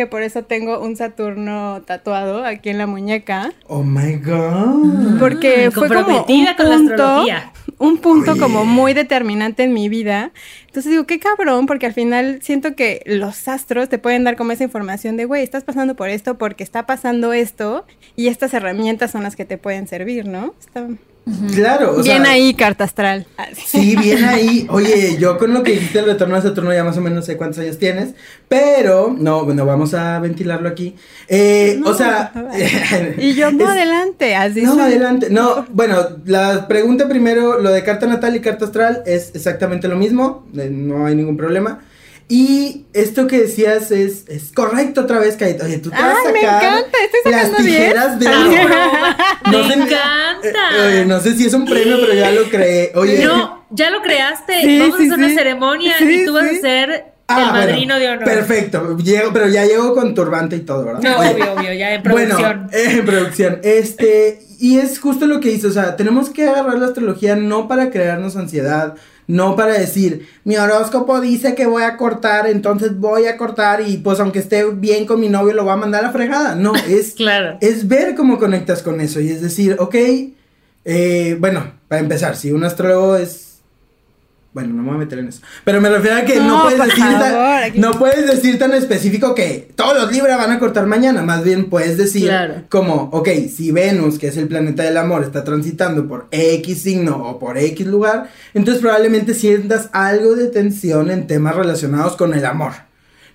[0.00, 3.52] Que por eso tengo un Saturno tatuado aquí en la muñeca.
[3.66, 5.18] Oh my god.
[5.18, 7.24] Porque fue como un comprometida con la punto,
[7.76, 8.40] un punto Oye.
[8.40, 10.32] como muy determinante en mi vida.
[10.68, 14.52] Entonces digo, qué cabrón, porque al final siento que los astros te pueden dar como
[14.52, 17.84] esa información de, güey, estás pasando por esto porque está pasando esto
[18.16, 20.54] y estas herramientas son las que te pueden servir, ¿no?
[20.60, 20.86] Está
[21.54, 23.26] Claro, o bien sea, ahí, carta astral.
[23.66, 24.66] Sí, bien ahí.
[24.70, 27.36] Oye, yo con lo que dijiste el retorno de Saturno ya más o menos sé
[27.36, 28.14] cuántos años tienes,
[28.48, 30.96] pero no, bueno, vamos a ventilarlo aquí.
[31.28, 32.32] Eh, No, o sea,
[33.18, 34.82] y yo, no, es- adelante, así No, soy.
[34.82, 35.28] adelante.
[35.30, 39.96] No, bueno, la pregunta primero, lo de carta natal y carta astral es exactamente lo
[39.96, 41.80] mismo, eh, no hay ningún problema.
[42.32, 45.64] Y esto que decías es, es correcto otra vez, Kaito.
[45.64, 48.74] Oye, tú te vas a Ay, me sacar encanta, estoy las tijeras de Ay, oro.
[49.50, 50.38] Me sé- encanta.
[50.44, 52.92] Eh, oye, no sé si es un premio, pero ya lo creé.
[52.94, 54.60] Oye, No, ya lo creaste.
[54.62, 57.50] Sí, Vamos sí, a hacer una ceremonia Sí, y tú vas a ser Ah, el
[57.50, 58.24] bueno, madrino de honor.
[58.24, 61.00] Perfecto, llego, pero ya llego con turbante y todo, ¿verdad?
[61.02, 62.38] No, Oye, obvio, obvio, ya en producción.
[62.66, 63.60] Bueno, eh, en producción.
[63.62, 67.66] Este, y es justo lo que hizo, o sea, tenemos que agarrar la astrología no
[67.68, 68.94] para crearnos ansiedad,
[69.30, 73.98] no para decir, mi horóscopo dice que voy a cortar, entonces voy a cortar y
[73.98, 76.54] pues aunque esté bien con mi novio lo va a mandar a la fregada.
[76.56, 77.56] No, es, Claro.
[77.60, 79.94] es ver cómo conectas con eso y es decir, ok,
[80.84, 83.49] eh, bueno, para empezar, si un astrólogo es...
[84.52, 85.42] Bueno, no me voy a meter en eso.
[85.62, 88.58] Pero me refiero a que no, No, puedes decir favor, tan, aquí- no puedes decir
[88.58, 91.22] tan específico que todos los libros van a cortar mañana.
[91.22, 92.62] Más bien puedes decir Claro.
[92.68, 97.16] como, ok, si Venus, que es el planeta del amor, está transitando por X signo
[97.28, 102.44] o por X lugar, entonces probablemente sientas algo de tensión en temas relacionados con el
[102.44, 102.72] amor.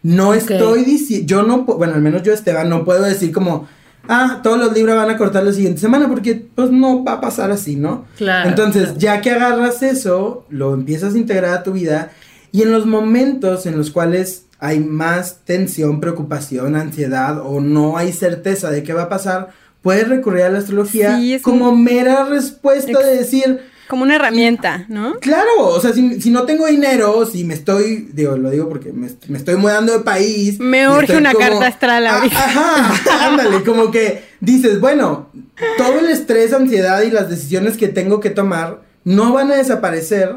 [0.04, 3.68] No estoy diciendo, yo no, bueno, al menos yo Esteban, no puedo decir como,
[4.10, 7.22] ah, todos los libros van a cortar la siguiente semana, porque pues no va a
[7.22, 8.06] pasar así, ¿no?
[8.18, 8.50] Claro.
[8.50, 12.12] Entonces, ya que agarras eso, lo empiezas a integrar a tu vida
[12.52, 18.14] y en los momentos en los cuales hay más tensión, preocupación, ansiedad o no hay
[18.14, 19.50] certeza de qué va a pasar,
[19.82, 24.16] puedes recurrir a la astrología Sí, como un- mera respuesta Ex- de decir, Como una
[24.16, 25.20] herramienta, ¿no?
[25.20, 28.92] Claro, o sea, si, si no tengo dinero, si me estoy, digo, lo digo porque
[28.92, 30.60] me, me estoy mudando de país.
[30.60, 32.38] Me urge una carta astral Ah, ahorita.
[32.38, 35.30] Ajá, ándale, como que dices, bueno,
[35.78, 40.36] todo el estrés, ansiedad y las decisiones que tengo que tomar no van a desaparecer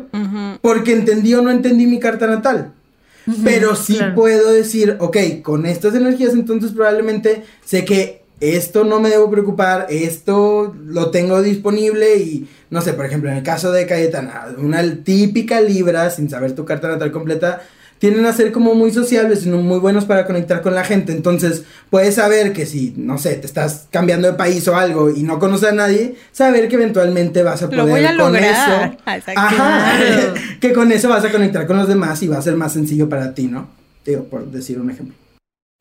[0.61, 2.75] porque entendí o no entendí mi carta natal.
[3.45, 4.15] Pero sí claro.
[4.15, 9.87] puedo decir, ok, con estas energías entonces probablemente sé que esto no me debo preocupar,
[9.91, 14.83] esto lo tengo disponible y no sé, por ejemplo, en el caso de Cayetana, una
[15.03, 17.63] típica Libra, sin saber tu carta natal completa,
[17.99, 21.13] tienden a ser como muy sociables y muy buenos para conectar con la gente.
[21.13, 25.23] Entonces, puedes saber que si, no sé, te estás cambiando de país o algo y
[25.23, 28.99] no conoces a nadie, saber que eventualmente vas a poder Lo voy a con lograr.
[29.05, 29.33] eso.
[29.35, 32.73] Ajá, que con eso vas a conectar con los demás y va a ser más
[32.73, 33.69] sencillo para ti, ¿no?
[34.05, 35.17] Digo, por decir un ejemplo.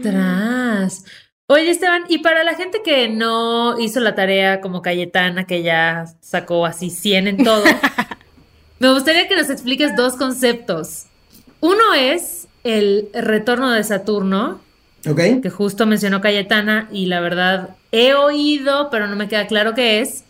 [0.01, 1.03] Tras.
[1.49, 6.05] Oye, Esteban, y para la gente que no hizo la tarea como Cayetana, que ya
[6.19, 7.63] sacó así 100 en todo,
[8.79, 11.05] me gustaría que nos expliques dos conceptos.
[11.61, 14.59] Uno es el retorno de Saturno,
[15.03, 20.01] que justo mencionó Cayetana, y la verdad he oído, pero no me queda claro qué
[20.01, 20.25] es.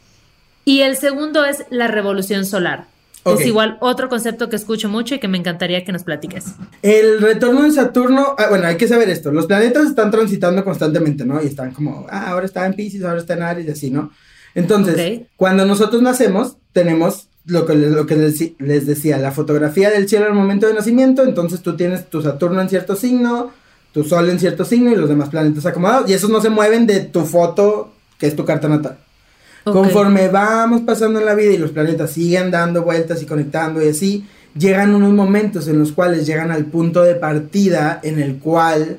[0.65, 2.86] Y el segundo es la revolución solar.
[3.33, 6.45] Es igual otro concepto que escucho mucho y que me encantaría que nos platiques.
[6.81, 11.25] El retorno de Saturno, ah, bueno, hay que saber esto, los planetas están transitando constantemente,
[11.25, 11.41] ¿no?
[11.41, 14.11] Y están como, ah, ahora está en Pisces, ahora está en Aries y así, ¿no?
[14.55, 14.95] Entonces,
[15.35, 20.09] cuando nosotros nacemos, tenemos lo que, les- lo que les, les decía, la fotografía del
[20.09, 23.51] cielo al momento de nacimiento, entonces tú tienes tu Saturno en cierto signo,
[23.93, 26.85] tu Sol en cierto signo y los demás planetas acomodados, y esos no se mueven
[26.87, 28.97] de tu foto, que es tu carta natal.
[29.71, 33.89] Conforme vamos pasando en la vida y los planetas siguen dando vueltas y conectando y
[33.89, 34.25] así,
[34.58, 38.97] llegan unos momentos en los cuales llegan al punto de partida en el cual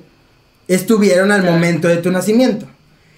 [0.67, 2.67] estuvieron al momento de tu nacimiento.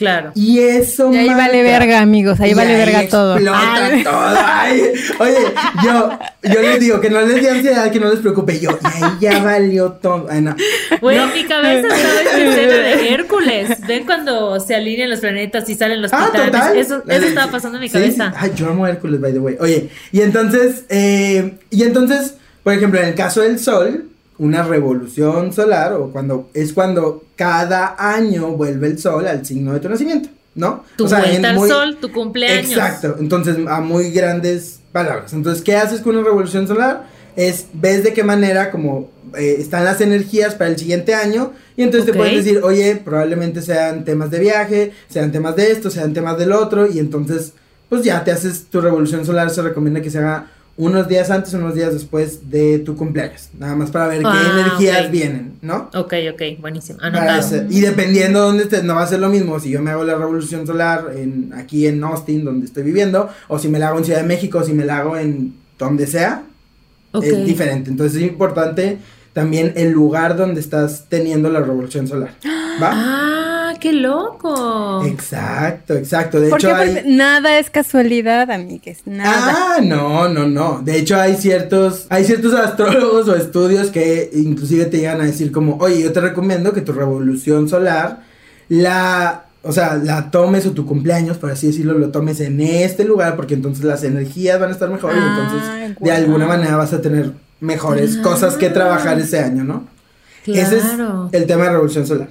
[0.00, 0.32] Claro.
[0.34, 3.34] Y eso Y ahí marca- vale verga, amigos, ahí y vale verga todo.
[3.34, 4.02] Explota Ay.
[4.02, 4.18] todo.
[4.18, 4.82] Ay,
[5.18, 5.36] oye,
[5.84, 8.58] yo, yo les digo que no les dé ansiedad, que no les preocupe.
[8.58, 10.26] Yo, y ahí ya valió todo.
[10.30, 10.56] Ay, no.
[11.02, 11.24] Güey, No.
[11.24, 13.86] en mi cabeza estaba esta escena de Hércules.
[13.86, 16.50] ¿Ven cuando se alinean los planetas y salen los Ah, titanes?
[16.50, 16.76] total.
[16.78, 18.30] Eso, eso estaba pasando en mi Sí, cabeza.
[18.30, 18.36] sí.
[18.40, 19.56] Ay, yo amo Hércules, by the way.
[19.60, 24.06] Oye, y entonces, eh, y entonces, por ejemplo, en el caso del Sol,
[24.40, 29.80] una revolución solar, o cuando, es cuando cada año vuelve el Sol al signo de
[29.80, 30.84] tu nacimiento, ¿no?
[30.96, 32.70] Tu O sea, en vuelta al muy- sol, tu cumpleaños.
[32.72, 35.32] Exacto, entonces a muy grandes palabras.
[35.32, 37.06] Entonces, ¿qué haces con una revolución solar?
[37.36, 41.82] Es, ves de qué manera como eh, están las energías para el siguiente año y
[41.84, 46.12] entonces te puedes decir, oye, probablemente sean temas de viaje, sean temas de esto, sean
[46.12, 47.52] temas del otro y entonces,
[47.88, 50.50] pues ya te haces tu revolución solar, se recomienda que se haga
[50.80, 54.60] unos días antes, unos días después de tu cumpleaños, nada más para ver Ah, qué
[54.60, 55.10] energías ok.
[55.12, 55.90] vienen, ¿no?
[55.94, 56.98] Ok, ok, buenísimo.
[57.02, 57.38] Anotado.
[57.38, 59.90] hacer- y dependiendo de dónde estés, no va a ser lo mismo si yo me
[59.90, 63.88] hago la revolución solar en, aquí en Austin, donde estoy viviendo, o si me la
[63.88, 66.42] hago en Ciudad de México, o si me la hago en donde sea,
[67.22, 67.90] es diferente.
[67.90, 68.98] Entonces es importante
[69.32, 72.30] también el lugar donde estás teniendo la revolución solar.
[72.82, 72.90] ¿Va?
[72.92, 73.49] Ah,
[73.80, 75.02] qué loco.
[75.04, 76.38] Exacto, exacto.
[76.40, 76.90] De Porque hecho hay...
[76.90, 79.76] aparte, nada es casualidad, amigues, nada.
[79.76, 80.80] Ah, no, no, no.
[80.84, 85.50] De hecho, hay ciertos, hay ciertos astrólogos o estudios que inclusive te llegan a decir
[85.50, 88.22] como, oye, yo te recomiendo que tu revolución solar
[88.68, 93.04] la, o sea, la tomes o tu cumpleaños, por así decirlo, lo tomes en este
[93.04, 96.16] lugar, porque entonces las energías van a estar mejores y Ah, entonces de guau.
[96.16, 98.30] alguna manera vas a tener mejores Claro.
[98.30, 99.88] cosas que trabajar ese año, ¿no?
[100.46, 101.28] Ese es Claro.
[101.32, 102.28] el tema de revolución solar.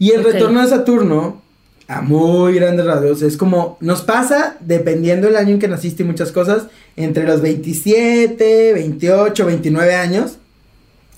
[0.00, 1.42] Y el retorno de Saturno,
[1.86, 6.06] a muy grandes rasgos, es como nos pasa, dependiendo del año en que naciste y
[6.06, 10.38] muchas cosas, entre los 27, 28, 29 años,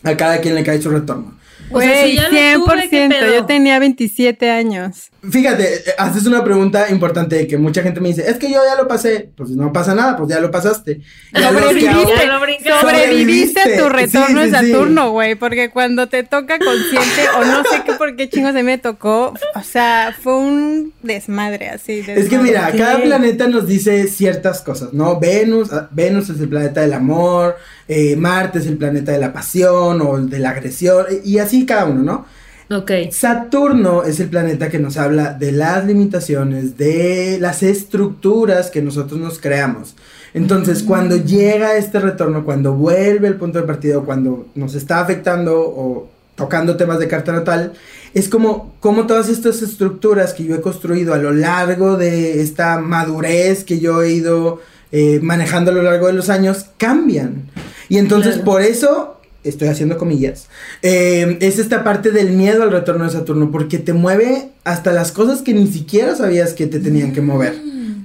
[0.02, 1.32] a cada quien le cae su retorno.
[1.72, 2.22] O sea, Güey, si ya
[2.58, 3.34] lo tuve, ¿qué 100%, pedo?
[3.34, 5.10] yo tenía 27 años.
[5.28, 8.80] Fíjate, eh, haces una pregunta importante que mucha gente me dice, es que yo ya
[8.80, 11.00] lo pasé, pues no pasa nada, pues ya lo pasaste.
[11.32, 14.72] A Sobreviviste, lo sobreviviste a tu retorno sí, de sí, sí.
[14.72, 18.64] Saturno, güey, porque cuando te toca consciente, o no sé qué por qué chingos se
[18.64, 22.02] me tocó, o sea, fue un desmadre así.
[22.06, 25.20] Es que mira, cada planeta nos dice ciertas cosas, ¿no?
[25.20, 27.56] Venus, ah, Venus es el planeta del amor,
[27.92, 31.84] eh, Marte es el planeta de la pasión o de la agresión, y así cada
[31.84, 32.42] uno, ¿no?
[32.76, 32.90] Ok.
[33.10, 39.20] Saturno es el planeta que nos habla de las limitaciones, de las estructuras que nosotros
[39.20, 39.94] nos creamos.
[40.32, 45.00] Entonces, cuando llega este retorno, cuando vuelve el punto de partida, o cuando nos está
[45.00, 47.74] afectando o tocando temas de carta natal,
[48.14, 52.78] es como, como todas estas estructuras que yo he construido a lo largo de esta
[52.78, 54.60] madurez que yo he ido
[54.92, 57.48] eh, manejando a lo largo de los años, cambian.
[57.88, 58.44] Y entonces, Claro.
[58.44, 60.46] por eso estoy haciendo comillas,
[60.82, 65.10] eh, es esta parte del miedo al retorno de Saturno, porque te mueve hasta las
[65.10, 67.54] cosas que ni siquiera sabías que te tenían que mover.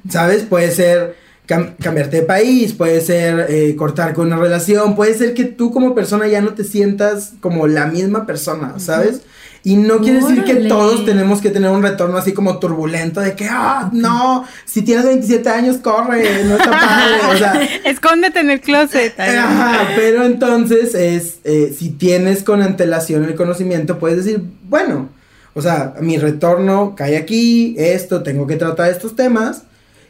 [0.09, 0.43] ¿Sabes?
[0.43, 1.15] Puede ser
[1.47, 5.71] cam- cambiarte de país, puede ser eh, cortar con una relación, puede ser que tú
[5.71, 9.21] como persona ya no te sientas como la misma persona, ¿sabes?
[9.67, 13.35] Y no quiere decir que todos tenemos que tener un retorno así como turbulento de
[13.35, 18.49] que, ah, no, si tienes 27 años, corre, no está padre, o sea, Escóndete en
[18.49, 19.13] el closet.
[19.19, 25.09] Ajá, pero entonces es, eh, si tienes con antelación el conocimiento, puedes decir, bueno,
[25.53, 29.63] o sea, mi retorno cae aquí, esto, tengo que tratar estos temas,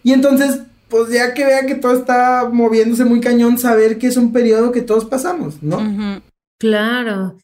[0.04, 4.18] y entonces, pues ya que vea que todo está moviéndose muy cañón, saber que es
[4.18, 6.22] un periodo que todos pasamos, ¿no?
[6.60, 7.40] Claro.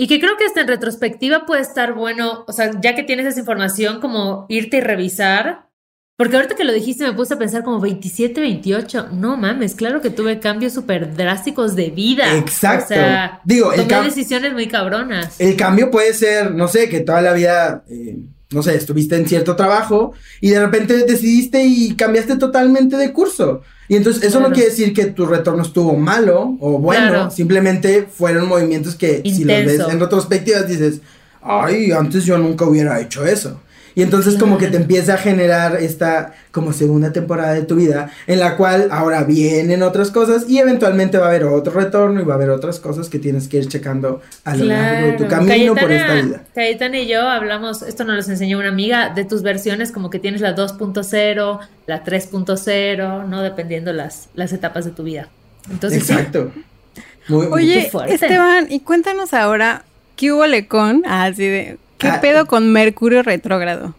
[0.00, 3.26] Y que creo que hasta en retrospectiva puede estar bueno, o sea, ya que tienes
[3.26, 5.66] esa información, como irte y revisar.
[6.16, 9.08] Porque ahorita que lo dijiste me puse a pensar como 27, 28.
[9.12, 12.36] No mames, claro que tuve cambios súper drásticos de vida.
[12.36, 12.84] Exacto.
[12.84, 15.40] O sea, Digo, tomé decisiones muy cabronas.
[15.40, 18.18] El cambio puede ser, no sé, que toda la vida, eh,
[18.50, 23.62] no sé, estuviste en cierto trabajo y de repente decidiste y cambiaste totalmente de curso.
[23.88, 27.30] Y entonces eso no quiere decir que tu retorno estuvo malo o bueno, Claro.
[27.30, 31.00] simplemente fueron movimientos que si los ves en retrospectiva dices,
[31.42, 33.60] ay, antes yo nunca hubiera hecho eso.
[33.98, 38.12] Y entonces como que te empieza a generar esta como segunda temporada de tu vida
[38.28, 42.24] en la cual ahora vienen otras cosas y eventualmente va a haber otro retorno y
[42.24, 45.26] va a haber otras cosas que tienes que ir checando a lo largo de tu
[45.26, 46.42] camino por esta vida.
[46.54, 50.20] Cayetana y yo hablamos, esto nos lo enseñó una amiga, de tus versiones, como que
[50.20, 53.42] tienes la 2.0, la 3.0, ¿no?
[53.42, 55.28] Dependiendo las, las etapas de tu vida.
[55.72, 56.08] Entonces.
[56.08, 56.52] Exacto.
[57.26, 58.14] Muy, muy- Oye, fuerte.
[58.14, 59.82] Esteban, y cuéntanos ahora,
[60.14, 61.02] ¿qué hubo con?
[61.04, 63.94] Así de, ¿qué Ah, pedo con Mercurio retrógrado?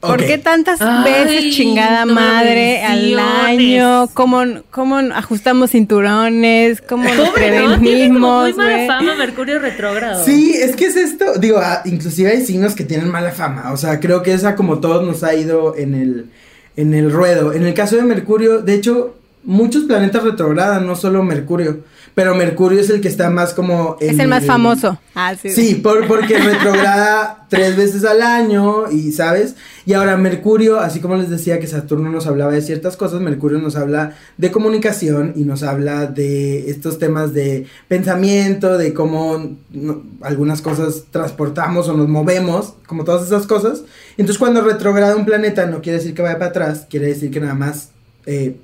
[0.00, 4.08] ¿Por qué tantas Ay, veces chingada madre al año?
[4.14, 6.80] ¿Cómo, ¿Cómo ajustamos cinturones?
[6.80, 7.32] ¿Cómo nos ¿no?
[7.34, 8.56] Tiene como muy prevenimos?
[8.56, 10.24] mala fama Mercurio retrógrado.
[10.24, 13.76] Sí, es que es esto, digo, ah, inclusive hay signos que tienen mala fama, o
[13.76, 16.30] sea, creo que esa como todos nos ha ido en el,
[16.76, 17.52] en el ruedo.
[17.52, 21.80] En el caso de Mercurio, de hecho, muchos planetas retrogradan, no solo Mercurio,
[22.14, 23.96] pero Mercurio es el que está más como...
[24.00, 24.98] Es el más famoso.
[25.14, 25.50] Ah, sí.
[25.50, 29.56] Sí, por, porque retrograda tres veces al año y, ¿sabes?
[29.86, 33.58] Y ahora Mercurio, así como les decía que Saturno nos hablaba de ciertas cosas, Mercurio
[33.58, 40.02] nos habla de comunicación y nos habla de estos temas de pensamiento, de cómo no-
[40.22, 43.82] algunas cosas transportamos o nos movemos, como todas esas cosas.
[44.16, 47.40] Entonces cuando retrograda un planeta no quiere decir que vaya para atrás, quiere decir que
[47.40, 47.90] nada más...
[48.26, 48.56] eh,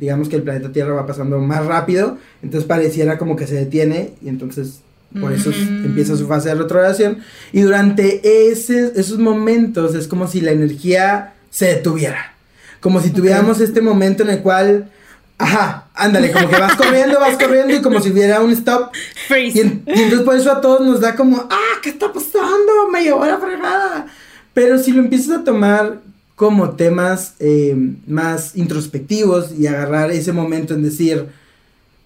[0.00, 4.14] digamos que el planeta Tierra va pasando más rápido, entonces pareciera como que se detiene
[4.22, 4.80] y entonces
[5.20, 5.84] por eso es- Mm.
[5.86, 7.18] empieza su fase de retrogradación.
[7.52, 12.34] Y durante ese, esos momentos es como si la energía se detuviera.
[12.80, 14.88] Como si tuviéramos este momento en el cual,
[15.36, 18.90] ajá, ándale, como que vas corriendo, vas corriendo y como si hubiera un stop.
[19.28, 19.58] Freeze.
[19.58, 22.88] Y, en- y entonces por eso a todos nos da como, ah, ¿qué está pasando?
[22.92, 24.06] Me llevó la fregada.
[24.54, 25.98] Pero si lo empiezas a tomar
[26.40, 27.76] como temas eh,
[28.06, 31.26] más introspectivos y agarrar ese momento en decir,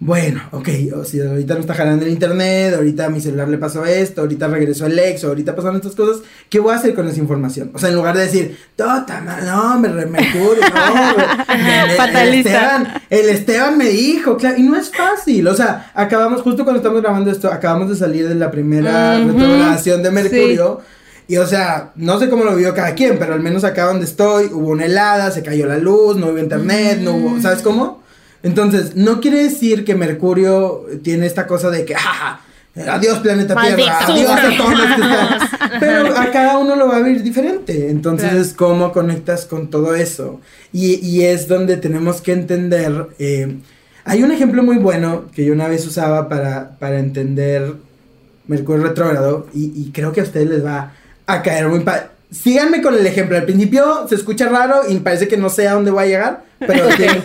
[0.01, 3.59] bueno, ok, o sea, ahorita no está jalando el internet, ahorita a mi celular le
[3.59, 7.07] pasó esto, ahorita regresó el ex, ahorita pasaron estas cosas, ¿qué voy a hacer con
[7.09, 7.71] esa información?
[7.75, 11.15] O sea, en lugar de decir, tota, no, me re- Mercurio, no,
[11.57, 12.25] me- me- Fatalista.
[12.25, 16.65] El Esteban, el Esteban me dijo, claro, y no es fácil, o sea, acabamos, justo
[16.65, 20.81] cuando estamos grabando esto, acabamos de salir de la primera Ujú, retrogradación de Mercurio,
[21.29, 24.05] y o sea, no sé cómo lo vivió cada quien, pero al menos acá donde
[24.05, 28.03] estoy hubo una helada, se cayó la luz, no hubo internet, no hubo, ¿sabes cómo?
[28.43, 32.41] Entonces, no quiere decir que Mercurio tiene esta cosa de que, jaja,
[32.89, 35.39] adiós planeta Tierra, adiós a todos los que están.
[35.81, 37.89] Pero a cada uno lo va a vivir diferente.
[37.89, 38.43] Entonces, Claro.
[38.43, 40.41] es cómo conectas con todo eso.
[40.75, 43.07] Y, y es donde tenemos que entender.
[43.19, 43.57] eh,
[44.05, 47.73] hay un ejemplo muy bueno que yo una vez usaba para, para entender
[48.47, 49.47] Mercurio retrógrado.
[49.55, 50.93] Y, y creo que a ustedes les va
[51.27, 53.37] a caer muy pa- Síganme con el ejemplo.
[53.37, 56.45] Al principio se escucha raro y parece que no sé a dónde va a llegar.
[56.59, 57.23] Pero tiene,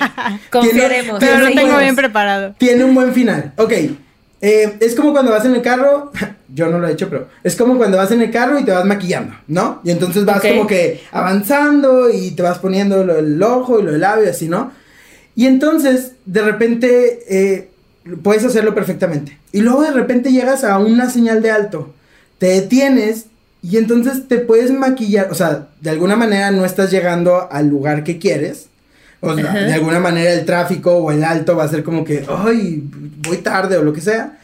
[0.51, 1.19] Confiaremos.
[1.19, 2.53] tiene- Pero lo tengo un- bien preparado.
[2.57, 3.53] tiene un buen final.
[3.57, 3.71] Ok.
[4.41, 6.11] eh, es como cuando vas en el carro.
[6.53, 8.71] Yo no lo he hecho, pero es como cuando vas en el carro y te
[8.71, 9.81] vas maquillando, ¿no?
[9.83, 13.91] Y entonces vas como que avanzando y te vas poniendo lo del ojo y lo
[13.91, 14.71] del labio y así, ¿no?
[15.35, 17.69] Y entonces, de repente, eh,
[18.23, 19.37] puedes hacerlo perfectamente.
[19.51, 21.93] Y luego de repente llegas a una señal de alto.
[22.39, 23.25] Te detienes
[23.61, 25.29] y entonces te puedes maquillar.
[25.31, 28.67] O sea, de alguna manera no estás llegando al lugar que quieres.
[29.21, 29.59] O sea, Ajá.
[29.59, 32.83] de alguna manera el tráfico o el alto va a ser como que, ay,
[33.27, 34.37] voy tarde o lo que sea.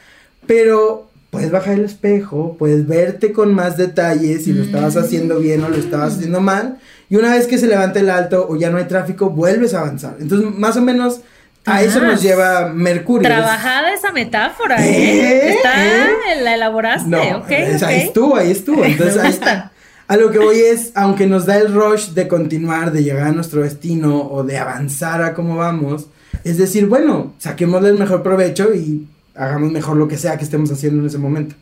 [0.46, 5.64] Pero puedes bajar el espejo, puedes verte con más detalles si lo estabas haciendo bien
[5.64, 6.78] o lo estabas haciendo mal.
[7.10, 9.80] Y una vez que se levanta el alto o ya no hay tráfico, vuelves a
[9.80, 10.18] avanzar.
[10.20, 11.22] Entonces, más o menos
[11.66, 13.28] a eso nos lleva Mercurio.
[13.28, 14.90] Trabajada esa metáfora, ¿Eh?
[15.50, 15.54] ¿eh?
[15.56, 16.42] Está, ¿Eh?
[16.42, 18.84] la elaboraste, No, ok, es- ahí estuvo, ahí estuvo.
[18.86, 19.72] Entonces, ahí está.
[20.08, 23.32] A lo que voy es, aunque nos da el rush de continuar, de llegar a
[23.32, 26.06] nuestro destino o de avanzar a cómo vamos,
[26.44, 30.72] es decir, bueno, saquémosle el mejor provecho y hagamos mejor lo que sea que estemos
[30.72, 31.56] haciendo en ese momento.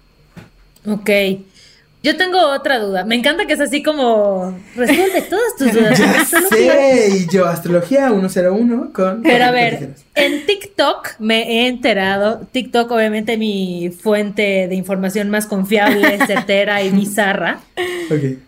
[0.86, 1.10] Ok.
[2.04, 3.06] Yo tengo otra duda.
[3.06, 6.00] Me encanta que es así como resuelve todas tus dudas.
[6.04, 9.24] Ya sé, y yo, Astrología 101 con...
[9.24, 10.06] Pero a ver, tijeras.
[10.16, 16.90] en TikTok me he enterado, TikTok obviamente mi fuente de información más confiable, certera y
[16.90, 17.62] bizarra,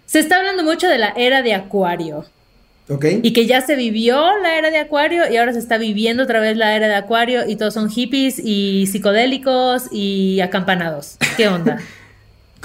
[0.06, 2.26] se está hablando mucho de la era de Acuario
[2.90, 3.06] ok.
[3.24, 6.40] y que ya se vivió la era de Acuario y ahora se está viviendo otra
[6.40, 11.18] vez la era de Acuario y todos son hippies y psicodélicos y acampanados.
[11.38, 11.80] ¿Qué onda?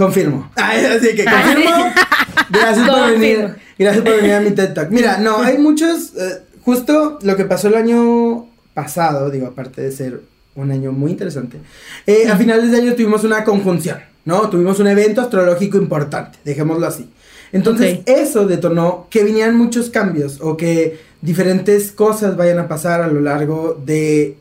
[0.05, 0.51] Confirmo.
[0.57, 1.71] Ay, así que Ah, confirmo.
[2.51, 3.55] Gracias por venir.
[3.79, 4.91] Gracias por venir a mi TED Talk.
[4.91, 6.15] Mira, no, hay muchos.
[6.17, 10.21] eh, justo lo que pasó el año pasado, digo, aparte de ser
[10.55, 11.59] un año muy interesante.
[12.07, 14.49] eh, A finales de año tuvimos una conjunción, ¿no?
[14.49, 17.11] Tuvimos un evento astrológico importante, dejémoslo así.
[17.53, 23.09] Entonces, eso detonó que vinieran muchos cambios o que diferentes cosas vayan a pasar a
[23.09, 24.37] lo largo de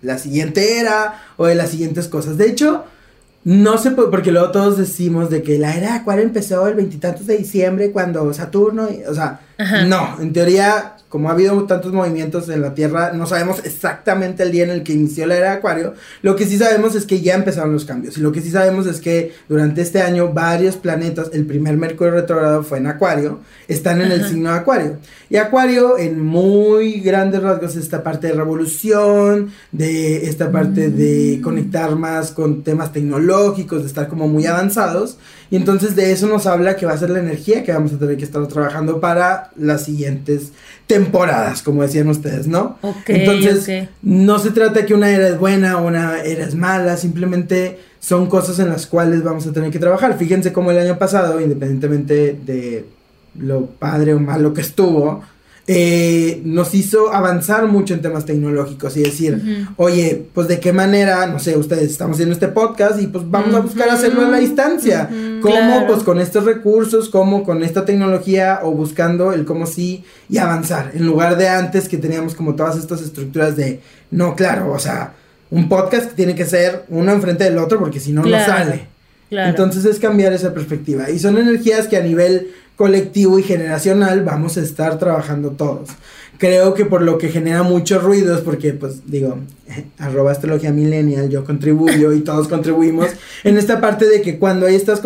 [0.00, 2.38] la siguiente era o de las siguientes cosas.
[2.38, 2.84] De hecho,
[3.44, 7.26] no sé, por- porque luego todos decimos de que la era Acuario empezó el veintitantos
[7.26, 9.40] de diciembre cuando Saturno, y- o sea,
[9.86, 14.50] No, en teoría como ha habido tantos movimientos en la Tierra, no sabemos exactamente el
[14.50, 15.92] día en el que inició la era de Acuario.
[16.22, 18.16] Lo que sí sabemos es que ya empezaron los cambios.
[18.16, 22.14] Y lo que sí sabemos es que durante este año varios planetas, el primer Mercurio
[22.14, 24.96] retrogrado fue en Acuario, están en el signo de Acuario.
[25.28, 31.42] Y Acuario en muy grandes rasgos esta parte de revolución, de esta parte de mm.
[31.42, 35.18] conectar más con temas tecnológicos, de estar como muy avanzados.
[35.50, 37.98] Y entonces de eso nos habla que va a ser la energía que vamos a
[37.98, 40.52] tener que estar trabajando para las siguientes
[40.86, 42.78] temporadas, como decían ustedes, ¿no?
[43.06, 46.96] Entonces, no se trata de que una era es buena o una era es mala,
[46.96, 50.18] simplemente son cosas en las cuales vamos a tener que trabajar.
[50.18, 52.84] Fíjense cómo el año pasado, independientemente de
[53.38, 55.22] lo padre o malo que estuvo,
[55.68, 61.26] eh, nos hizo avanzar mucho en temas tecnológicos y decir, oye, pues de qué manera,
[61.26, 64.38] no sé, ustedes estamos haciendo este podcast y pues vamos a buscar hacerlo a la
[64.38, 65.08] distancia.
[65.40, 65.86] ¿Cómo?
[65.86, 70.90] Pues con estos recursos, cómo con esta tecnología o buscando el cómo sí y avanzar.
[70.94, 75.14] En lugar de antes que teníamos como todas estas estructuras de, no, claro, o sea,
[75.50, 78.88] un podcast tiene que ser uno enfrente del otro porque si no, no sale.
[79.30, 81.10] Entonces es cambiar esa perspectiva.
[81.10, 85.90] Y son energías que a nivel colectivo y generacional vamos a estar trabajando todos.
[86.38, 89.38] Creo que por lo que genera muchos ruidos, porque pues digo,
[89.98, 93.08] arroba astrología millennial, yo contribuyo y todos contribuimos
[93.44, 95.00] en esta parte de que cuando hay estas,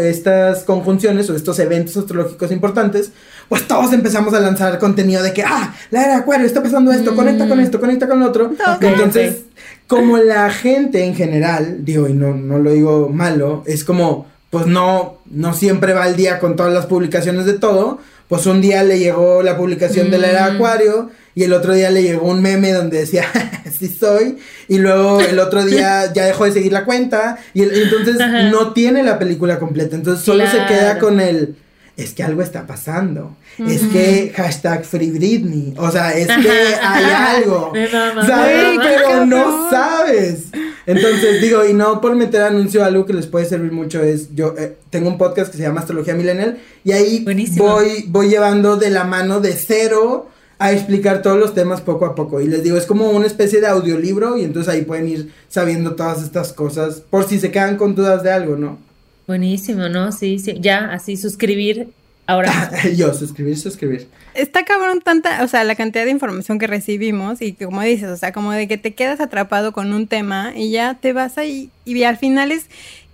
[0.00, 3.12] estas conjunciones o estos eventos astrológicos importantes,
[3.48, 7.14] pues todos empezamos a lanzar contenido de que, ah, la era acuario, está pasando esto,
[7.14, 7.62] conecta con mm.
[7.62, 8.52] esto, conecta con lo otro.
[8.80, 9.42] Entonces,
[9.86, 14.66] como la gente en general, digo, y no, no lo digo malo, es como pues
[14.66, 18.00] no, no siempre va al día con todas las publicaciones de todo.
[18.28, 20.54] Pues un día le llegó la publicación de la era mm.
[20.54, 23.24] Acuario y el otro día le llegó un meme donde decía,
[23.78, 24.38] sí soy,
[24.68, 28.16] y luego el otro día ya dejó de seguir la cuenta y entonces
[28.50, 31.56] no tiene la película completa, entonces solo se queda con el
[31.96, 33.36] es que algo está pasando.
[33.58, 35.74] Es que hashtag Free Britney.
[35.76, 36.50] O sea, es que
[36.82, 37.72] hay algo.
[38.26, 38.78] ¿Sabes?
[38.82, 40.44] Pero no sabes.
[40.86, 44.54] Entonces, digo, y no por meter anuncio, algo que les puede servir mucho es, yo
[44.58, 47.24] eh, tengo un podcast que se llama Astrología Millennial y ahí
[47.56, 50.28] voy, voy llevando de la mano de cero
[50.58, 52.40] a explicar todos los temas poco a poco.
[52.40, 55.94] Y les digo, es como una especie de audiolibro y entonces ahí pueden ir sabiendo
[55.94, 58.78] todas estas cosas por si se quedan con dudas de algo, ¿no?
[59.26, 60.12] Buenísimo, ¿no?
[60.12, 60.58] Sí, sí.
[60.60, 61.88] Ya, así suscribir.
[62.30, 62.70] Ahora.
[62.96, 64.06] Yo, suscribir, suscribir.
[64.34, 68.08] Está cabrón tanta, o sea, la cantidad de información que recibimos y que como dices,
[68.08, 71.38] o sea, como de que te quedas atrapado con un tema y ya te vas
[71.38, 72.66] ahí y al final es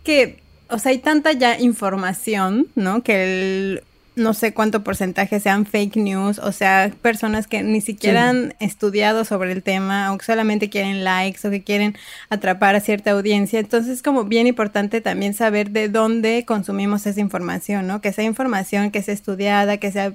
[0.04, 0.38] que,
[0.68, 3.02] o sea, hay tanta ya información, ¿no?
[3.02, 3.82] Que el
[4.16, 9.24] no sé cuánto porcentaje sean fake news, o sea, personas que ni siquiera han estudiado
[9.26, 11.96] sobre el tema o que solamente quieren likes o que quieren
[12.30, 13.60] atrapar a cierta audiencia.
[13.60, 18.00] Entonces es como bien importante también saber de dónde consumimos esa información, ¿no?
[18.00, 20.14] Que sea información que sea estudiada, que sea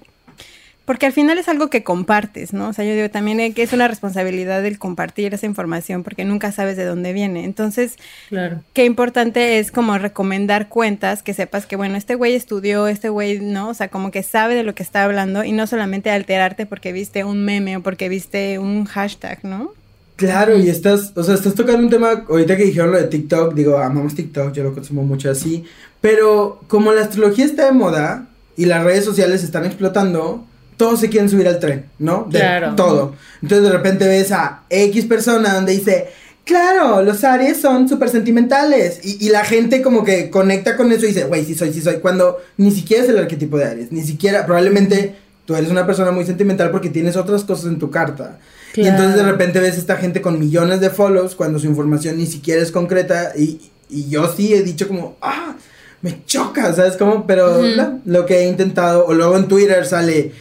[0.92, 2.68] porque al final es algo que compartes, ¿no?
[2.68, 6.52] O sea, yo digo también que es una responsabilidad el compartir esa información porque nunca
[6.52, 7.46] sabes de dónde viene.
[7.46, 7.96] Entonces,
[8.28, 8.60] claro.
[8.74, 13.40] qué importante es como recomendar cuentas que sepas que, bueno, este güey estudió, este güey,
[13.40, 13.70] ¿no?
[13.70, 16.92] O sea, como que sabe de lo que está hablando y no solamente alterarte porque
[16.92, 19.72] viste un meme o porque viste un hashtag, ¿no?
[20.18, 23.54] Claro, y estás, o sea, estás tocando un tema, ahorita que dijeron lo de TikTok,
[23.54, 25.64] digo, amamos TikTok, yo lo consumo mucho así,
[26.02, 28.28] pero como la astrología está de moda
[28.58, 30.48] y las redes sociales están explotando,
[30.82, 32.26] todos se quieren subir al tren, ¿no?
[32.28, 32.74] De claro.
[32.74, 33.14] todo.
[33.40, 36.08] Entonces de repente ves a X persona donde dice,
[36.44, 39.00] claro, los Aries son súper sentimentales.
[39.04, 41.98] Y, la gente como que conecta con eso y dice, güey, sí soy, sí soy.
[41.98, 46.10] Cuando ni siquiera es el arquetipo de Aries, ni siquiera, probablemente tú eres una persona
[46.10, 48.40] muy sentimental porque tienes otras cosas en tu carta.
[48.74, 52.18] Y entonces de repente ves a esta gente con millones de follows cuando su información
[52.18, 53.34] ni siquiera es concreta.
[53.38, 55.54] Y, y yo sí he dicho como, ah,
[56.02, 57.28] me choca, ¿sabes cómo?
[57.28, 57.62] Pero
[58.04, 60.32] lo que he intentado, o luego en Twitter sale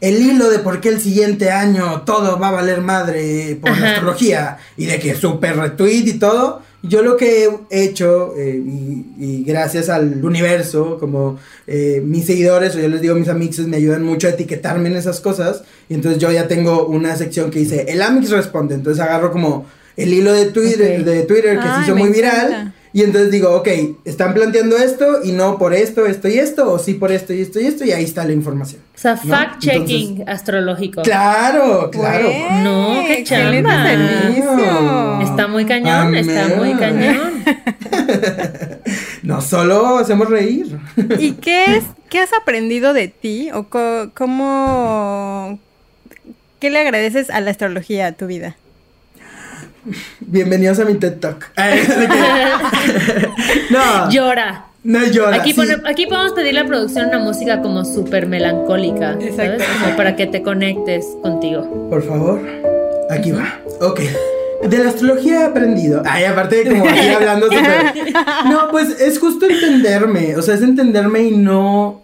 [0.00, 3.92] el hilo de por qué el siguiente año todo va a valer madre por la
[3.92, 6.62] astrología y de que super retweet y todo.
[6.82, 8.62] Yo lo que he hecho, eh,
[9.18, 13.78] y, gracias al universo, como eh, mis seguidores, o yo les digo mis amigos, me
[13.78, 15.62] ayudan mucho a etiquetarme en esas cosas.
[15.88, 18.74] Y entonces yo ya tengo una sección que dice, el Amix responde.
[18.74, 19.66] Entonces agarro como
[19.96, 22.72] el hilo de Twitter, de Twitter que se hizo muy viral.
[22.96, 23.68] Y entonces digo, ok,
[24.06, 27.42] están planteando esto y no por esto, esto y esto, o sí por esto y
[27.42, 28.80] esto y esto, y ahí está la información.
[28.94, 31.02] O sea, fact-checking astrológico.
[31.02, 32.30] Claro, claro.
[32.64, 33.92] no, qué chamba.
[35.22, 37.44] Está muy cañón, está muy cañón.
[39.22, 40.78] no solo hacemos reír.
[41.18, 43.64] ¿Y qué es, qué has aprendido de ti o
[44.14, 45.58] cómo,
[46.60, 48.56] qué le agradeces a la astrología a tu vida?
[50.20, 51.50] Bienvenidos a mi TED Talk.
[53.70, 54.10] no.
[54.10, 54.66] Llora.
[54.82, 55.36] No llora.
[55.36, 55.56] Aquí, sí.
[55.56, 59.60] pone- aquí podemos pedirle a la producción una música como súper melancólica, ¿sabes?
[59.60, 59.84] Exacto.
[59.84, 61.88] Como para que te conectes contigo.
[61.90, 62.40] Por favor,
[63.10, 63.58] aquí va.
[63.80, 64.00] Ok.
[64.62, 66.02] De la astrología he aprendido.
[66.06, 68.12] Ay, aparte de como aquí hablando súper-
[68.48, 70.36] No, pues es justo entenderme.
[70.36, 72.02] O sea, es entenderme y no.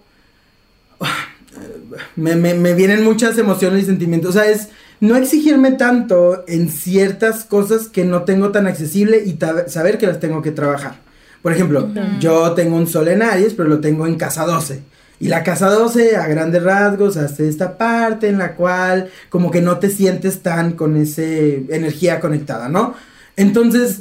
[2.16, 4.30] Me, me- me vienen muchas emociones y sentimientos.
[4.30, 4.68] O sea, es
[5.02, 9.36] no exigirme tanto en ciertas cosas que no tengo tan accesible y
[9.66, 10.94] saber que las tengo que trabajar.
[11.42, 11.90] Por ejemplo,
[12.20, 14.80] yo tengo un sol en Aries, pero lo tengo en casa 12.
[15.18, 19.60] Y la casa 12, a grandes rasgos, hace esta parte en la cual como que
[19.60, 22.94] no te sientes tan con esa energía conectada, ¿no?
[23.34, 23.98] Entonces,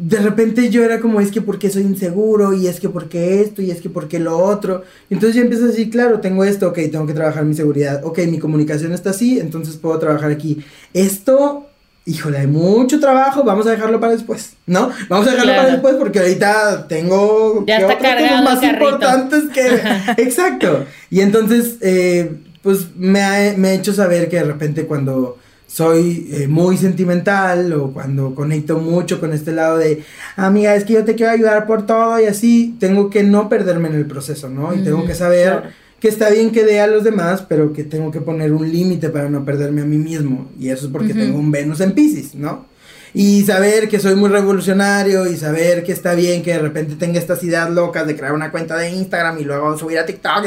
[0.00, 3.62] de repente yo era como, es que porque soy inseguro, y es que porque esto,
[3.62, 4.84] y es que porque lo otro.
[5.10, 8.20] Entonces yo empiezo a decir, claro, tengo esto, ok, tengo que trabajar mi seguridad, ok,
[8.28, 10.64] mi comunicación está así, entonces puedo trabajar aquí.
[10.94, 11.66] Esto,
[12.06, 14.90] híjole, hay mucho trabajo, vamos a dejarlo para después, ¿no?
[15.08, 15.62] Vamos a dejarlo Claro.
[15.62, 19.80] para después porque ahorita tengo Ya está cargado el más importantes que...
[20.22, 20.84] Exacto.
[21.10, 25.38] Y entonces, eh, pues me ha, me ha hecho saber que de repente cuando
[25.68, 30.02] soy eh, muy sentimental o cuando conecto mucho con este lado de,
[30.34, 33.88] amiga, es que yo te quiero ayudar por todo y así, tengo que no perderme
[33.88, 34.74] en el proceso, ¿no?
[34.74, 35.68] Y tengo que saber claro.
[36.00, 39.10] que está bien que dé a los demás, pero que tengo que poner un límite
[39.10, 40.50] para no perderme a mí mismo.
[40.58, 42.66] Y eso es porque tengo un Venus en Pisces, ¿no?
[43.12, 47.18] Y saber que soy muy revolucionario y saber que está bien que de repente tenga
[47.18, 50.46] estas ideas locas de crear una cuenta de Instagram y luego subir a TikTok,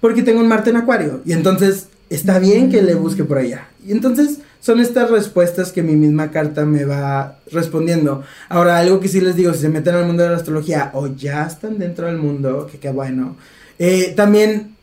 [0.00, 1.20] porque tengo un Marte en Acuario.
[1.24, 3.68] Y entonces está bien que le busque por allá.
[3.86, 8.22] Y entonces son estas respuestas que mi misma carta me va respondiendo.
[8.48, 11.06] Ahora, algo que sí les digo, si se meten al mundo de la astrología o
[11.06, 13.36] ya están dentro del mundo, que qué bueno,
[13.78, 14.76] eh, también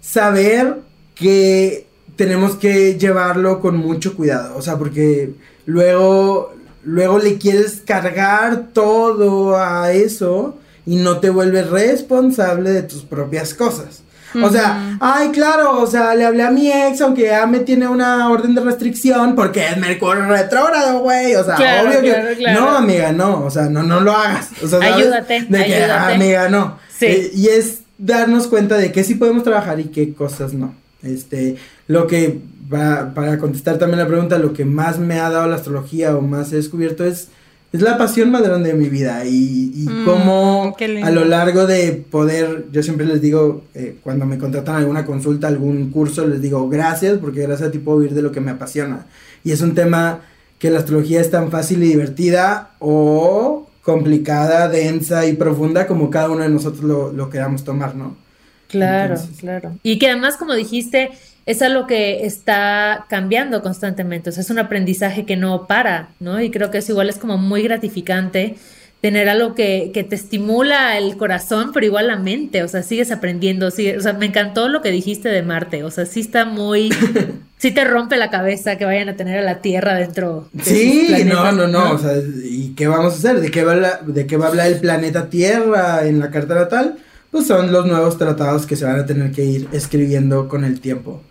[0.00, 0.76] saber
[1.14, 5.32] que tenemos que llevarlo con mucho cuidado, o sea, porque
[5.66, 13.02] luego, luego le quieres cargar todo a eso y no te vuelves responsable de tus
[13.02, 14.01] propias cosas.
[14.42, 17.88] O sea, ay, claro, o sea, le hablé a mi ex, aunque ya me tiene
[17.88, 21.34] una orden de restricción, porque es Mercurio retrógrado, güey.
[21.34, 22.36] O sea, Claro, obvio claro, que.
[22.36, 22.60] claro.
[22.60, 23.44] No, amiga, no.
[23.44, 24.50] O sea, no, no lo hagas.
[24.62, 24.94] O sea, ¿sabes?
[24.94, 25.92] Ayúdate, De que, ayúdate.
[25.92, 26.78] "Ah, amiga, no.
[26.96, 27.06] Sí.
[27.06, 30.74] Eh, y es darnos cuenta de que sí podemos trabajar y qué cosas no.
[31.02, 31.56] Este,
[31.88, 32.38] lo que,
[32.72, 36.20] va- para contestar también la pregunta, lo que más me ha dado la astrología o
[36.20, 37.28] más he descubierto es,
[37.72, 41.66] es la pasión más grande de mi vida y, y Mm, cómo a lo largo
[41.66, 46.40] de poder, yo siempre les digo, eh, cuando me contratan alguna consulta, algún curso, les
[46.42, 49.06] digo gracias porque gracias a ti puedo vivir de lo que me apasiona.
[49.42, 50.20] Y es un tema
[50.58, 56.30] que la astrología es tan fácil y divertida o complicada, densa y profunda como cada
[56.30, 58.16] uno de nosotros lo, lo queramos tomar, ¿no?
[58.68, 59.72] Claro, Entonces- claro.
[59.82, 61.10] Y que además, como dijiste,
[61.46, 66.40] es algo que está cambiando constantemente, o sea, es un aprendizaje que no para, ¿no?
[66.40, 68.56] Y creo que eso igual es como muy gratificante
[69.00, 73.10] tener algo que, que te estimula el corazón, pero igual la mente, o sea, sigues
[73.10, 76.44] aprendiendo, sigue, o sea, me encantó lo que dijiste de Marte, o sea, sí está
[76.44, 76.90] muy,
[77.58, 80.48] sí te rompe la cabeza que vayan a tener a la Tierra dentro.
[80.52, 82.12] de Sí, no, no, no, o sea,
[82.44, 83.40] ¿y qué vamos a hacer?
[83.40, 86.54] ¿De qué, va la- ¿De qué va a hablar el planeta Tierra en la carta
[86.54, 86.98] natal?
[87.32, 90.78] Pues son los nuevos tratados que se van a tener que ir escribiendo con el
[90.80, 91.22] tiempo.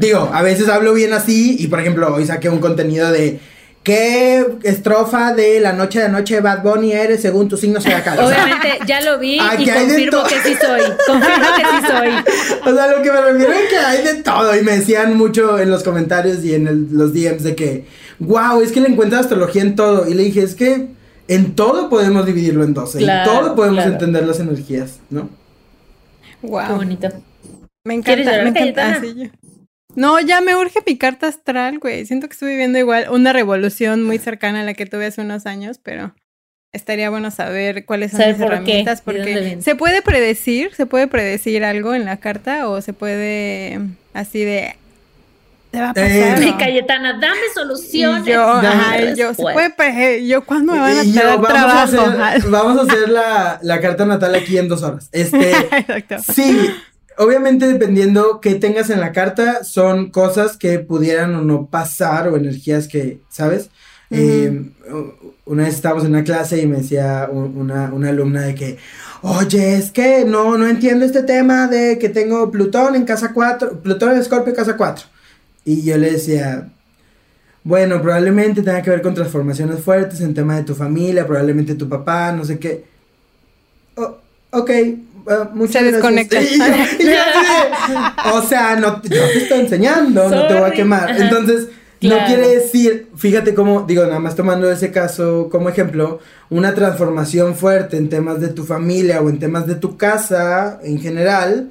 [0.00, 3.40] Digo, a veces hablo bien así y por ejemplo hoy saqué un contenido de
[3.82, 8.18] ¿qué estrofa de la noche de noche Bad Bunny eres según tu signo zodiacal?
[8.20, 11.86] O sea, Obviamente, ya lo vi Aquí y confirmo que sí soy, confirmo que sí
[11.88, 12.08] soy.
[12.72, 15.58] o sea, lo que me refiero es que hay de todo y me decían mucho
[15.58, 17.84] en los comentarios y en el- los DMs de que,
[18.20, 20.88] wow, es que le encuentras astrología en todo y le dije, es que
[21.28, 23.92] en todo podemos dividirlo en 12, Claro, en todo podemos claro.
[23.92, 25.28] entender las energías, ¿no?
[26.42, 26.66] Wow.
[26.68, 27.08] Qué bonito.
[27.84, 28.98] Me ¿Quieres encanta, me encanta.
[29.00, 29.30] Ah, yo-
[29.94, 32.06] No, ya me urge mi carta astral, güey.
[32.06, 35.44] Siento que estoy viviendo igual una revolución muy cercana a la que tuve hace unos
[35.46, 36.14] años, pero
[36.72, 41.08] estaría bueno saber cuáles son mis por qué herramientas, porque se puede predecir, se puede
[41.08, 43.80] predecir algo en la carta o se puede
[44.14, 44.76] así de
[45.70, 46.10] te va a pasar.
[46.10, 46.58] Eh, ¿no?
[46.58, 48.26] Cayetana, dame Y soluciones.
[48.26, 51.46] yo, Dame ajá, y yo, se puede pre- yo cuándo me van a yo, vamos,
[51.50, 52.22] a trabajo.
[52.24, 55.08] hacer, vamos a hacer la, la carta natal aquí en dos horas.
[55.12, 56.16] Este, Exacto.
[56.32, 56.58] Sí,
[57.18, 62.36] obviamente dependiendo qué tengas en la carta, son cosas que pudieran o no pasar o
[62.36, 63.70] energías que, ¿sabes?
[64.10, 64.70] Eh,
[65.46, 68.78] una vez estábamos en una clase y me decía un- una, una alumna de que,
[69.22, 73.80] oye, es que no, no entiendo este tema de que tengo Plutón en casa 4,
[73.80, 75.06] Plutón en Escorpio casa 4.
[75.64, 76.68] Y yo le decía,
[77.64, 81.88] bueno, probablemente tenga que ver con transformaciones fuertes en tema de tu familia, probablemente tu
[81.88, 82.84] papá, no sé qué.
[83.96, 84.16] Oh,
[84.52, 84.70] ok,
[85.54, 85.92] muchas Se gracias.
[85.92, 86.42] desconecta.
[86.42, 86.64] Y yo-
[86.98, 90.72] y yo así de, o sea, no, yo te estoy enseñando, no te voy a
[90.72, 91.10] quemar.
[91.10, 91.24] Ajá.
[91.24, 91.68] Entonces,
[92.04, 96.18] No quiere decir, fíjate cómo, digo, nada más tomando ese caso como ejemplo,
[96.50, 100.98] una transformación fuerte en temas de tu familia o en temas de tu casa en
[101.00, 101.70] general,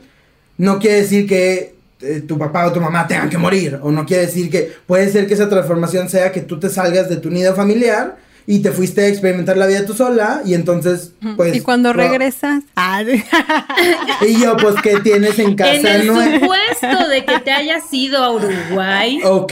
[0.57, 4.05] no quiere decir que eh, tu papá o tu mamá tengan que morir, o no
[4.05, 7.29] quiere decir que puede ser que esa transformación sea que tú te salgas de tu
[7.29, 8.15] nido familiar
[8.47, 11.55] y te fuiste a experimentar la vida tú sola y entonces, pues...
[11.55, 12.63] y cuando regresas.
[14.21, 15.73] Y yo, pues, ¿qué tienes en casa?
[15.73, 19.19] En el supuesto de que te hayas ido a Uruguay.
[19.23, 19.51] Ok,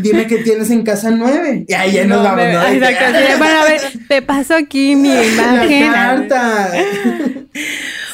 [0.00, 1.64] dime qué tienes en casa nueve.
[1.68, 2.66] Y ahí ya nos no, vamos, me- ¿no?
[2.66, 3.18] Exacto.
[3.18, 5.92] sí, bueno, a ver, te paso aquí mi La imagen.
[5.92, 6.70] carta.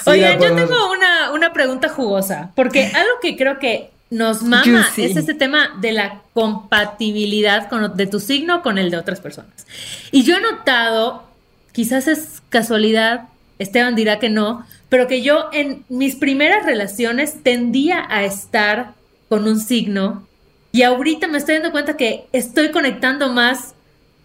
[0.04, 4.42] Sí, Oigan, la yo tengo una, una pregunta jugosa, porque algo que creo que nos
[4.42, 5.10] mama Juicy.
[5.10, 9.66] es este tema de la compatibilidad con, de tu signo con el de otras personas.
[10.10, 11.24] Y yo he notado,
[11.72, 18.04] quizás es casualidad, Esteban dirá que no, pero que yo en mis primeras relaciones tendía
[18.10, 18.92] a estar
[19.30, 20.26] con un signo
[20.72, 23.74] y ahorita me estoy dando cuenta que estoy conectando más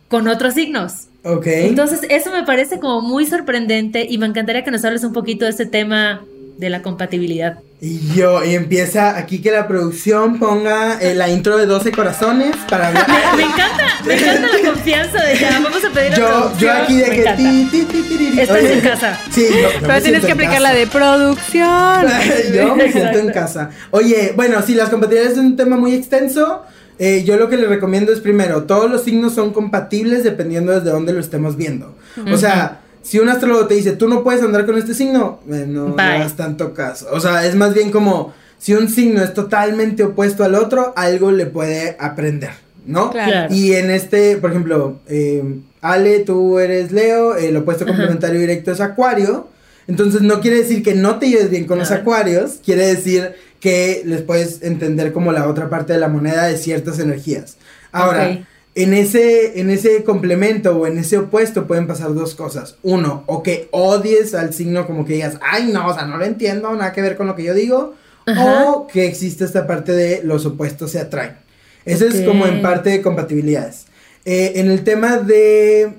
[0.09, 1.07] con otros signos.
[1.23, 1.47] Ok.
[1.47, 5.45] Entonces, eso me parece como muy sorprendente y me encantaría que nos hables un poquito
[5.45, 6.25] de este tema
[6.57, 7.59] de la compatibilidad.
[7.79, 12.55] Y yo, y empieza aquí que la producción ponga eh, la intro de 12 corazones
[12.67, 13.05] para hablar.
[13.35, 16.77] Me encanta, me encanta la confianza de ya, vamos a pedir a Yo, yo producción.
[16.77, 17.37] aquí de Me que encanta.
[17.37, 18.39] ti, ti, ti, ti, ti.
[18.39, 19.19] Estás Oye, en casa.
[19.29, 22.05] Sí, yo, yo me Pero tienes que aplicar la de producción.
[22.55, 23.19] yo me siento Exacto.
[23.19, 23.69] en casa.
[23.91, 26.63] Oye, bueno, si las compatibilidades es un tema muy extenso.
[26.99, 30.89] eh, yo lo que le recomiendo es primero, todos los signos son compatibles dependiendo desde
[30.89, 31.95] dónde lo estemos viendo.
[32.33, 35.63] O sea, si un astrólogo te dice, tú no puedes andar con este signo, eh,
[35.65, 37.07] no, hagas tanto caso.
[37.13, 41.31] O sea, es más bien como, si un signo es totalmente opuesto al otro, algo
[41.31, 42.49] le puede aprender,
[42.85, 43.11] ¿no?
[43.11, 43.53] Claro.
[43.53, 45.41] Y en este, por ejemplo, eh,
[45.79, 47.93] Ale, tú eres Leo, el opuesto Ajá.
[47.93, 49.47] complementario directo es Acuario.
[49.87, 54.01] Entonces no quiere decir que no te lleves bien con los acuarios, quiere decir que
[54.03, 57.55] les puedes entender como la otra parte de la moneda de ciertas energías.
[57.93, 58.37] Ahora.
[58.83, 62.75] En, ese, en ese complemento o en ese opuesto pueden pasar dos cosas.
[62.83, 66.25] Uno, o que odies al signo como que digas, ay no, o sea, no lo
[66.25, 67.95] entiendo, nada que ver con lo que yo digo.
[68.25, 68.65] Ajá.
[68.71, 71.37] O que existe esta parte de los opuestos se atraen.
[71.85, 72.25] Eso es Ok.
[72.25, 73.85] como en parte de compatibilidades.
[74.25, 75.93] Eh, en el tema de...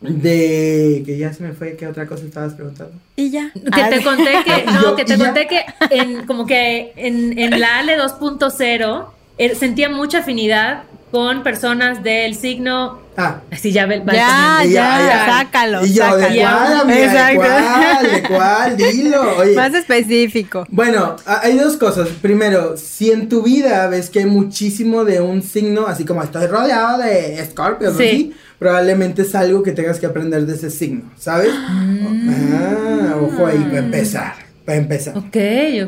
[0.00, 1.02] De...
[1.06, 2.92] Que ya se me fue, ¿qué otra cosa estabas preguntando?
[3.16, 3.50] Y ya.
[3.54, 5.24] Que Ah, te conté que, no, yo- que te ya.
[5.24, 9.06] conté que en, como que en, en la Ale 2.0
[9.38, 10.82] eh, sentía mucha afinidad
[11.14, 15.26] con personas del signo, Ah, así ya ve, va Ya, ya, Ya, ya.
[15.38, 16.40] sácalo, y yo, ¿de sácalo.
[16.40, 16.96] cuál, amiga?
[16.96, 17.40] ¿De Exacto.
[17.40, 18.10] cuál?
[18.10, 18.76] ¿De cuál?
[18.76, 19.36] Dilo.
[19.38, 20.66] Oye, Más específico.
[20.70, 22.08] Bueno, a- hay dos cosas.
[22.20, 26.48] Primero, si en tu vida ves que hay muchísimo de un signo, así como estoy
[26.48, 28.08] rodeado de escorpios, Sí.
[28.08, 28.34] ¿sí?
[28.58, 31.50] probablemente es algo que tengas que aprender de ese signo, ¿sabes?
[31.52, 34.34] Ah, ojo ahí, para empezar,
[34.64, 35.16] para empezar.
[35.18, 35.36] Ok,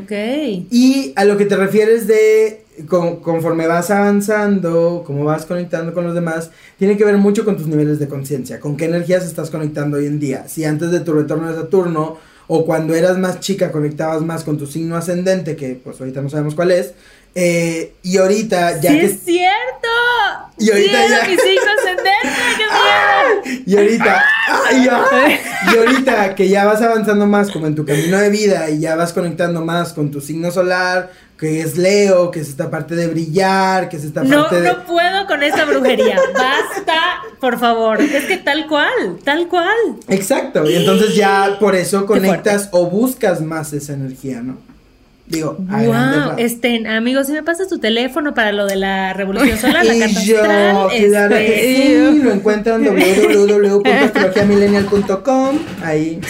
[0.02, 0.12] ok.
[0.70, 6.04] Y a lo que te refieres de con- conforme vas avanzando, cómo vas conectando con
[6.04, 9.50] los demás, tiene que ver mucho con tus niveles de conciencia, con qué energías estás
[9.50, 10.46] conectando hoy en día.
[10.48, 12.18] Si antes de tu retorno de Saturno
[12.48, 16.28] o cuando eras más chica conectabas más con tu signo ascendente, que pues ahorita no
[16.28, 16.92] sabemos cuál es,
[17.34, 19.06] eh, y ahorita ya ¡Sí que...
[19.06, 19.88] es cierto!
[20.58, 22.28] Y ahorita ¡Sí, ya- mi signo ascendente!
[22.56, 23.62] ¡Qué miedo!
[23.66, 25.38] Y ahorita, ¡ay, ay!
[25.72, 28.96] y ahorita que ya vas avanzando más como en tu camino de vida y ya
[28.96, 33.08] vas conectando más con tu signo solar, que es Leo, que es esta parte de
[33.08, 34.68] brillar, que es esta No, parte de...
[34.72, 36.16] no puedo con esta brujería.
[36.32, 37.00] Basta,
[37.40, 38.00] por favor.
[38.00, 39.76] Es que tal cual, tal cual.
[40.08, 44.58] Exacto, y entonces ya por eso conectas o buscas más esa energía, ¿no?
[45.28, 49.84] Digo, Wow, este, amigos, si me pasas tu teléfono para lo de la revolución solar,
[49.84, 56.20] la carta yo, astral, claro este, lo encuentran www.astrologiamillennial.com, ahí.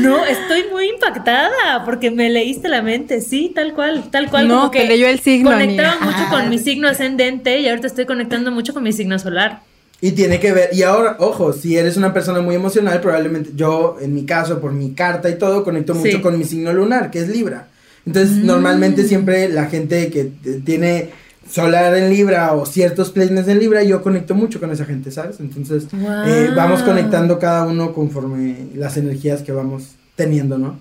[0.00, 4.48] No, estoy muy impactada porque me leíste la mente, sí, tal cual, tal cual.
[4.48, 6.04] No, como que te leyó el signo, Conectaba amiga.
[6.06, 6.30] mucho Ah.
[6.30, 9.60] con mi signo ascendente y ahorita estoy conectando mucho con mi signo solar.
[10.00, 13.96] Y tiene que ver, y ahora, ojo, si eres una persona muy emocional, probablemente yo,
[14.00, 16.20] en mi caso, por mi carta y todo, conecto mucho Sí.
[16.20, 17.66] con mi signo lunar, que es Libra.
[18.08, 18.46] Entonces, Mm.
[18.46, 20.24] normalmente siempre la gente que
[20.64, 21.10] tiene
[21.50, 25.40] solar en Libra o ciertos placements en Libra, yo conecto mucho con esa gente, ¿sabes?
[25.40, 25.84] Entonces,
[26.26, 30.78] eh, vamos conectando cada uno conforme las energías que vamos teniendo, ¿no?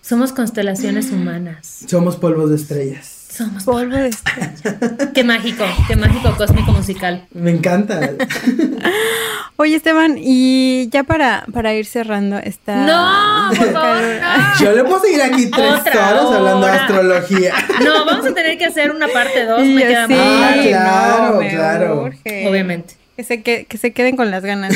[0.00, 1.80] Somos constelaciones humanas.
[1.88, 3.17] Somos polvos de estrellas.
[3.38, 5.12] Somos Polvo de estrella.
[5.14, 7.24] Qué mágico, qué mágico cósmico musical.
[7.32, 8.00] Me encanta.
[9.56, 12.76] Oye, Esteban, y ya para, para ir cerrando esta...
[12.84, 14.60] No, por favor, no.
[14.60, 17.54] Yo le puedo seguir aquí tres Otra horas hablando de astrología.
[17.84, 20.68] No, vamos a tener que hacer una parte 2, Y me queda sí, Ah, claro.
[20.68, 22.02] claro, no, me claro.
[22.02, 22.48] urge.
[22.48, 22.94] Obviamente.
[23.16, 24.74] Que se, que, que se queden con las ganas.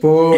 [0.00, 0.36] Pum.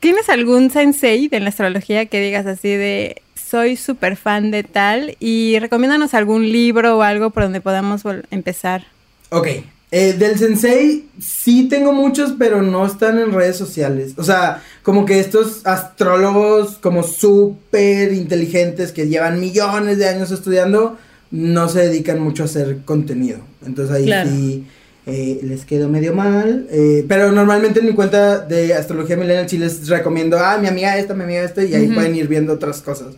[0.00, 5.16] ¿Tienes algún sensei de la astrología que digas así de soy súper fan de tal
[5.18, 8.84] y recomiéndanos algún libro o algo por donde podamos empezar.
[9.30, 9.48] Ok,
[9.90, 14.12] eh, del sensei sí tengo muchos, pero no están en redes sociales.
[14.16, 20.96] O sea, como que estos astrólogos como súper inteligentes que llevan millones de años estudiando,
[21.32, 23.38] no se dedican mucho a hacer contenido.
[23.66, 24.66] Entonces ahí sí
[25.10, 26.66] eh, les quedo medio mal.
[26.70, 30.96] Eh, pero normalmente en mi cuenta de Astrología Milenial sí les recomiendo, ah, mi amiga
[30.96, 33.14] esta, mi amiga esta, y ahí pueden ir viendo otras cosas.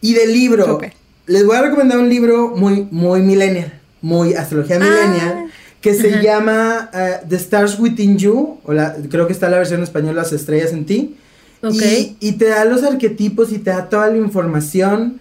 [0.00, 0.80] Y del libro,
[1.26, 4.80] les voy a recomendar un libro muy, muy millennial, muy Astrología ah.
[4.80, 9.56] Millennial que se llama uh, The Stars Within You, o la, creo que está la
[9.56, 11.16] versión en español Las Estrellas en Ti.
[11.62, 15.20] Y, y, te da los arquetipos y te da toda la información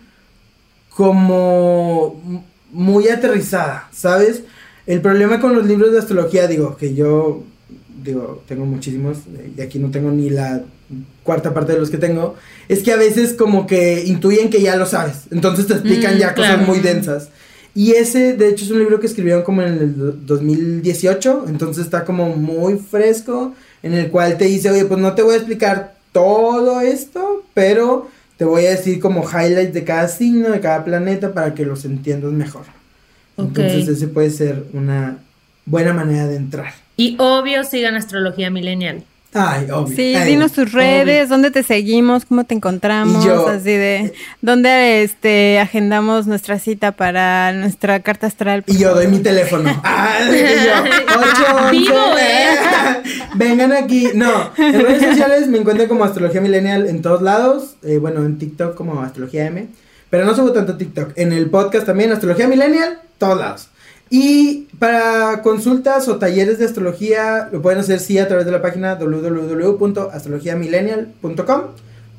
[0.89, 2.21] como
[2.71, 4.43] muy aterrizada, ¿sabes?
[4.89, 7.43] El problema con los libros de astrología, digo, que yo,
[8.03, 9.19] digo, tengo muchísimos,
[9.55, 10.63] y aquí no tengo ni la
[11.21, 12.33] cuarta parte de los que tengo,
[12.67, 16.17] es que a veces como que intuyen que ya lo sabes, entonces te explican mm,
[16.17, 17.29] ya cosas muy densas.
[17.75, 22.03] Y ese, de hecho, es un libro que escribieron como en el 2018, entonces está
[22.03, 25.97] como muy fresco, en el cual te dice, oye, pues no te voy a explicar
[26.11, 31.31] todo esto, pero te voy a decir como highlights de cada signo, de cada planeta,
[31.31, 32.78] para que los entiendas mejor.
[33.41, 35.17] Entonces ese puede ser una
[35.65, 36.73] buena manera de entrar.
[36.97, 39.03] Y obvio sigan Astrología Millennial.
[39.33, 39.95] Ay, obvio.
[39.95, 46.25] Sí, dinos tus redes, dónde te seguimos, cómo te encontramos, así de dónde este agendamos
[46.25, 48.63] nuestra cita para nuestra carta astral.
[48.65, 49.69] Y yo doy mi teléfono.
[49.83, 52.55] Ay, yo, 8, ¿eh?
[53.35, 54.07] Vengan aquí.
[54.15, 57.75] No, en redes sociales me encuentro como Astrología Millennial en todos lados.
[57.83, 59.67] Eh, bueno, en TikTok como Astrología M.
[60.09, 61.11] Pero no subo tanto TikTok.
[61.15, 63.69] En el podcast también, Astrología Millennial, todos lados.
[64.09, 68.59] Y para consultas o talleres de astrología lo pueden hacer sí a través de la
[68.61, 71.61] página www.astrologiamillennial.com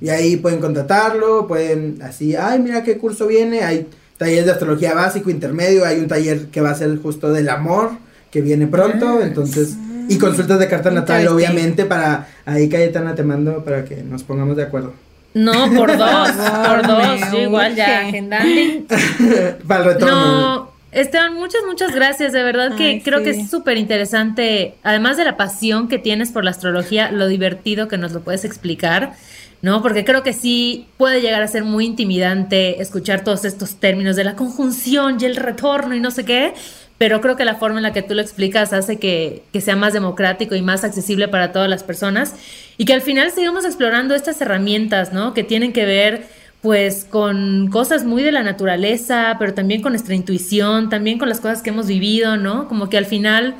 [0.01, 4.95] y ahí pueden contratarlo, pueden así, ay, mira qué curso viene, hay talleres de astrología
[4.95, 7.91] básico, intermedio, hay un taller que va a ser justo del amor
[8.31, 9.77] que viene pronto, ah, entonces
[10.09, 14.57] y consultas de carta natal obviamente para ahí Cayetana te mando para que nos pongamos
[14.57, 14.95] de acuerdo.
[15.35, 18.87] No, por dos, por dos, igual ya agendando.
[19.67, 20.15] para el retorno.
[20.15, 22.33] No, Esteban, muchas, muchas gracias.
[22.33, 26.45] De verdad que creo que es súper interesante, además de la pasión que tienes por
[26.45, 29.15] la astrología, lo divertido que nos lo puedes explicar,
[29.63, 29.83] ¿no?
[29.83, 34.25] Porque creo que sí puede llegar a ser muy intimidante escuchar todos estos términos de
[34.25, 36.55] la conjunción y el retorno y no sé qué,
[37.01, 39.75] pero creo que la forma en la que tú lo explicas hace que, que sea
[39.75, 42.35] más democrático y más accesible para todas las personas
[42.77, 45.33] y que al final sigamos explorando estas herramientas, ¿no?
[45.33, 46.27] Que tienen que ver
[46.61, 51.41] pues con cosas muy de la naturaleza, pero también con nuestra intuición, también con las
[51.41, 52.69] cosas que hemos vivido, ¿no?
[52.69, 53.55] Como que al final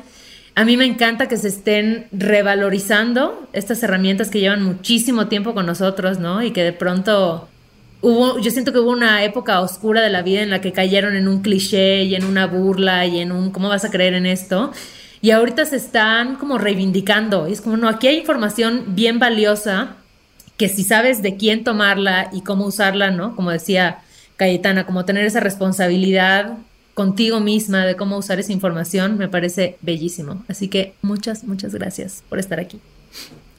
[0.53, 5.65] a mí me encanta que se estén revalorizando estas herramientas que llevan muchísimo tiempo con
[5.65, 6.43] nosotros, ¿no?
[6.43, 7.49] Y que de pronto
[8.01, 11.15] hubo, yo siento que hubo una época oscura de la vida en la que cayeron
[11.15, 14.25] en un cliché y en una burla y en un, ¿cómo vas a creer en
[14.25, 14.71] esto?
[15.21, 17.47] Y ahorita se están como reivindicando.
[17.47, 19.95] Y es como, no, aquí hay información bien valiosa
[20.57, 23.35] que si sabes de quién tomarla y cómo usarla, ¿no?
[23.35, 23.99] Como decía
[24.35, 26.57] Cayetana, como tener esa responsabilidad
[26.93, 30.43] contigo misma de cómo usar esa información, me parece bellísimo.
[30.47, 32.79] Así que muchas, muchas gracias por estar aquí.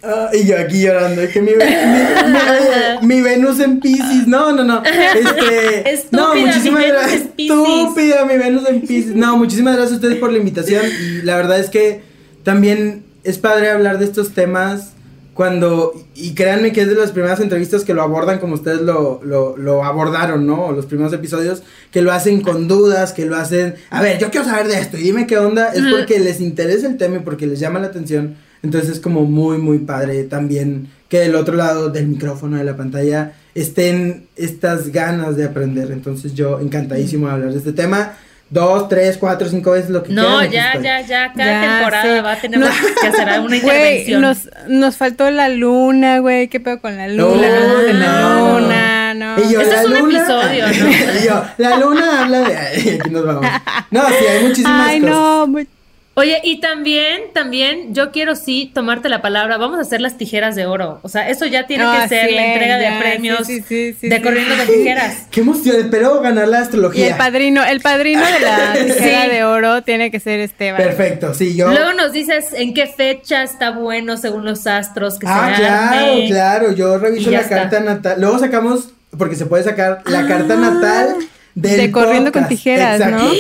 [0.05, 1.53] Ah, y yo aquí llorando, es que mi,
[3.03, 8.69] mi, Venus en Pisces, no, no, no, este, estúpida, no, muchísimas gracias, estúpida mi Venus
[8.69, 12.03] en Pisces, no, muchísimas gracias a ustedes por la invitación y la verdad es que
[12.43, 14.93] también es padre hablar de estos temas
[15.35, 19.21] cuando, y créanme que es de las primeras entrevistas que lo abordan como ustedes lo,
[19.23, 20.73] lo, lo, abordaron, ¿no?
[20.73, 24.45] Los primeros episodios, que lo hacen con dudas, que lo hacen, a ver, yo quiero
[24.47, 27.47] saber de esto y dime qué onda, es porque les interesa el tema y porque
[27.47, 28.37] les llama la atención.
[28.63, 32.77] Entonces es como muy, muy padre también que del otro lado del micrófono de la
[32.77, 35.91] pantalla estén estas ganas de aprender.
[35.91, 38.15] Entonces yo encantadísimo de hablar de este tema
[38.53, 42.37] dos, tres, cuatro, cinco veces lo que No, ya, ya, ya, cada temporada va a
[42.37, 44.21] tener que hacer una intervención.
[44.21, 47.49] nos, nos faltó la luna, güey, ¿qué pedo con la luna?
[47.49, 49.43] No, la luna, no.
[49.43, 50.73] Y yo, este es un episodio, ¿no?
[51.21, 52.57] y yo, la luna habla de...
[53.01, 53.47] aquí nos vamos.
[53.91, 55.15] No, sí, hay muchísimas Ay, cosas.
[55.15, 55.69] no, muy...
[56.15, 59.57] Oye, y también, también, yo quiero sí tomarte la palabra.
[59.57, 61.01] Vamos a hacer las tijeras de oro.
[61.03, 63.63] O sea, eso ya tiene que Ah, ser sí, la entrega ya, de premios sí,
[63.67, 65.27] sí, sí, de corriendo con tijeras.
[65.31, 67.07] Qué emoción, espero ganar la Y astrología.
[67.09, 69.31] el padrino, el padrino de la tijera Sí.
[69.31, 70.83] de oro tiene que ser Esteban.
[70.83, 71.69] Perfecto, sí, yo...
[71.71, 75.97] Luego nos dices en qué fecha está bueno según los astros que Ah, se claro,
[76.13, 76.27] arme.
[76.29, 77.57] claro, yo reviso Y la está.
[77.57, 78.21] carta natal.
[78.21, 81.17] Luego sacamos, porque se puede sacar la carta natal
[81.55, 82.49] del De Corriendo con.
[82.49, 83.31] Tijeras, ¿no?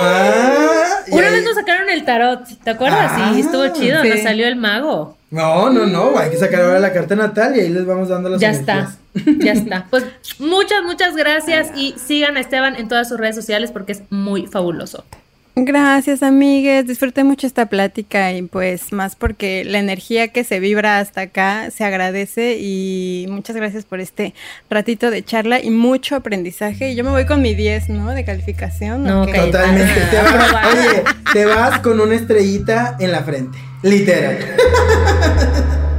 [0.00, 0.71] Ah, y
[1.18, 3.10] Una ahí- vez nos sacaron el tarot, ¿te acuerdas?
[3.14, 4.08] Ah, sí, estuvo chido, sí.
[4.08, 5.16] nos salió el mago.
[5.30, 8.28] No, no, no, hay que sacar ahora la carta natal y ahí les vamos dando
[8.28, 8.98] las Ya energías.
[9.14, 9.86] está, ya está.
[9.88, 10.04] Pues
[10.38, 14.46] muchas, muchas gracias y sigan a Esteban en todas sus redes sociales porque es muy
[14.46, 15.04] fabuloso.
[15.54, 16.86] Gracias, amigues.
[16.86, 21.70] Disfruté mucho esta plática y pues más porque la energía que se vibra hasta acá
[21.70, 24.32] se agradece y muchas gracias por este
[24.70, 26.92] ratito de charla y mucho aprendizaje.
[26.92, 28.12] Y yo me voy con mi 10, ¿no?
[28.14, 29.04] De calificación.
[29.04, 29.38] No, ¿o qué?
[29.40, 29.46] ok.
[29.46, 29.92] Totalmente.
[29.92, 33.58] Ah, Te vas, oye, te vas con una estrellita en la frente.
[33.82, 34.38] Literal.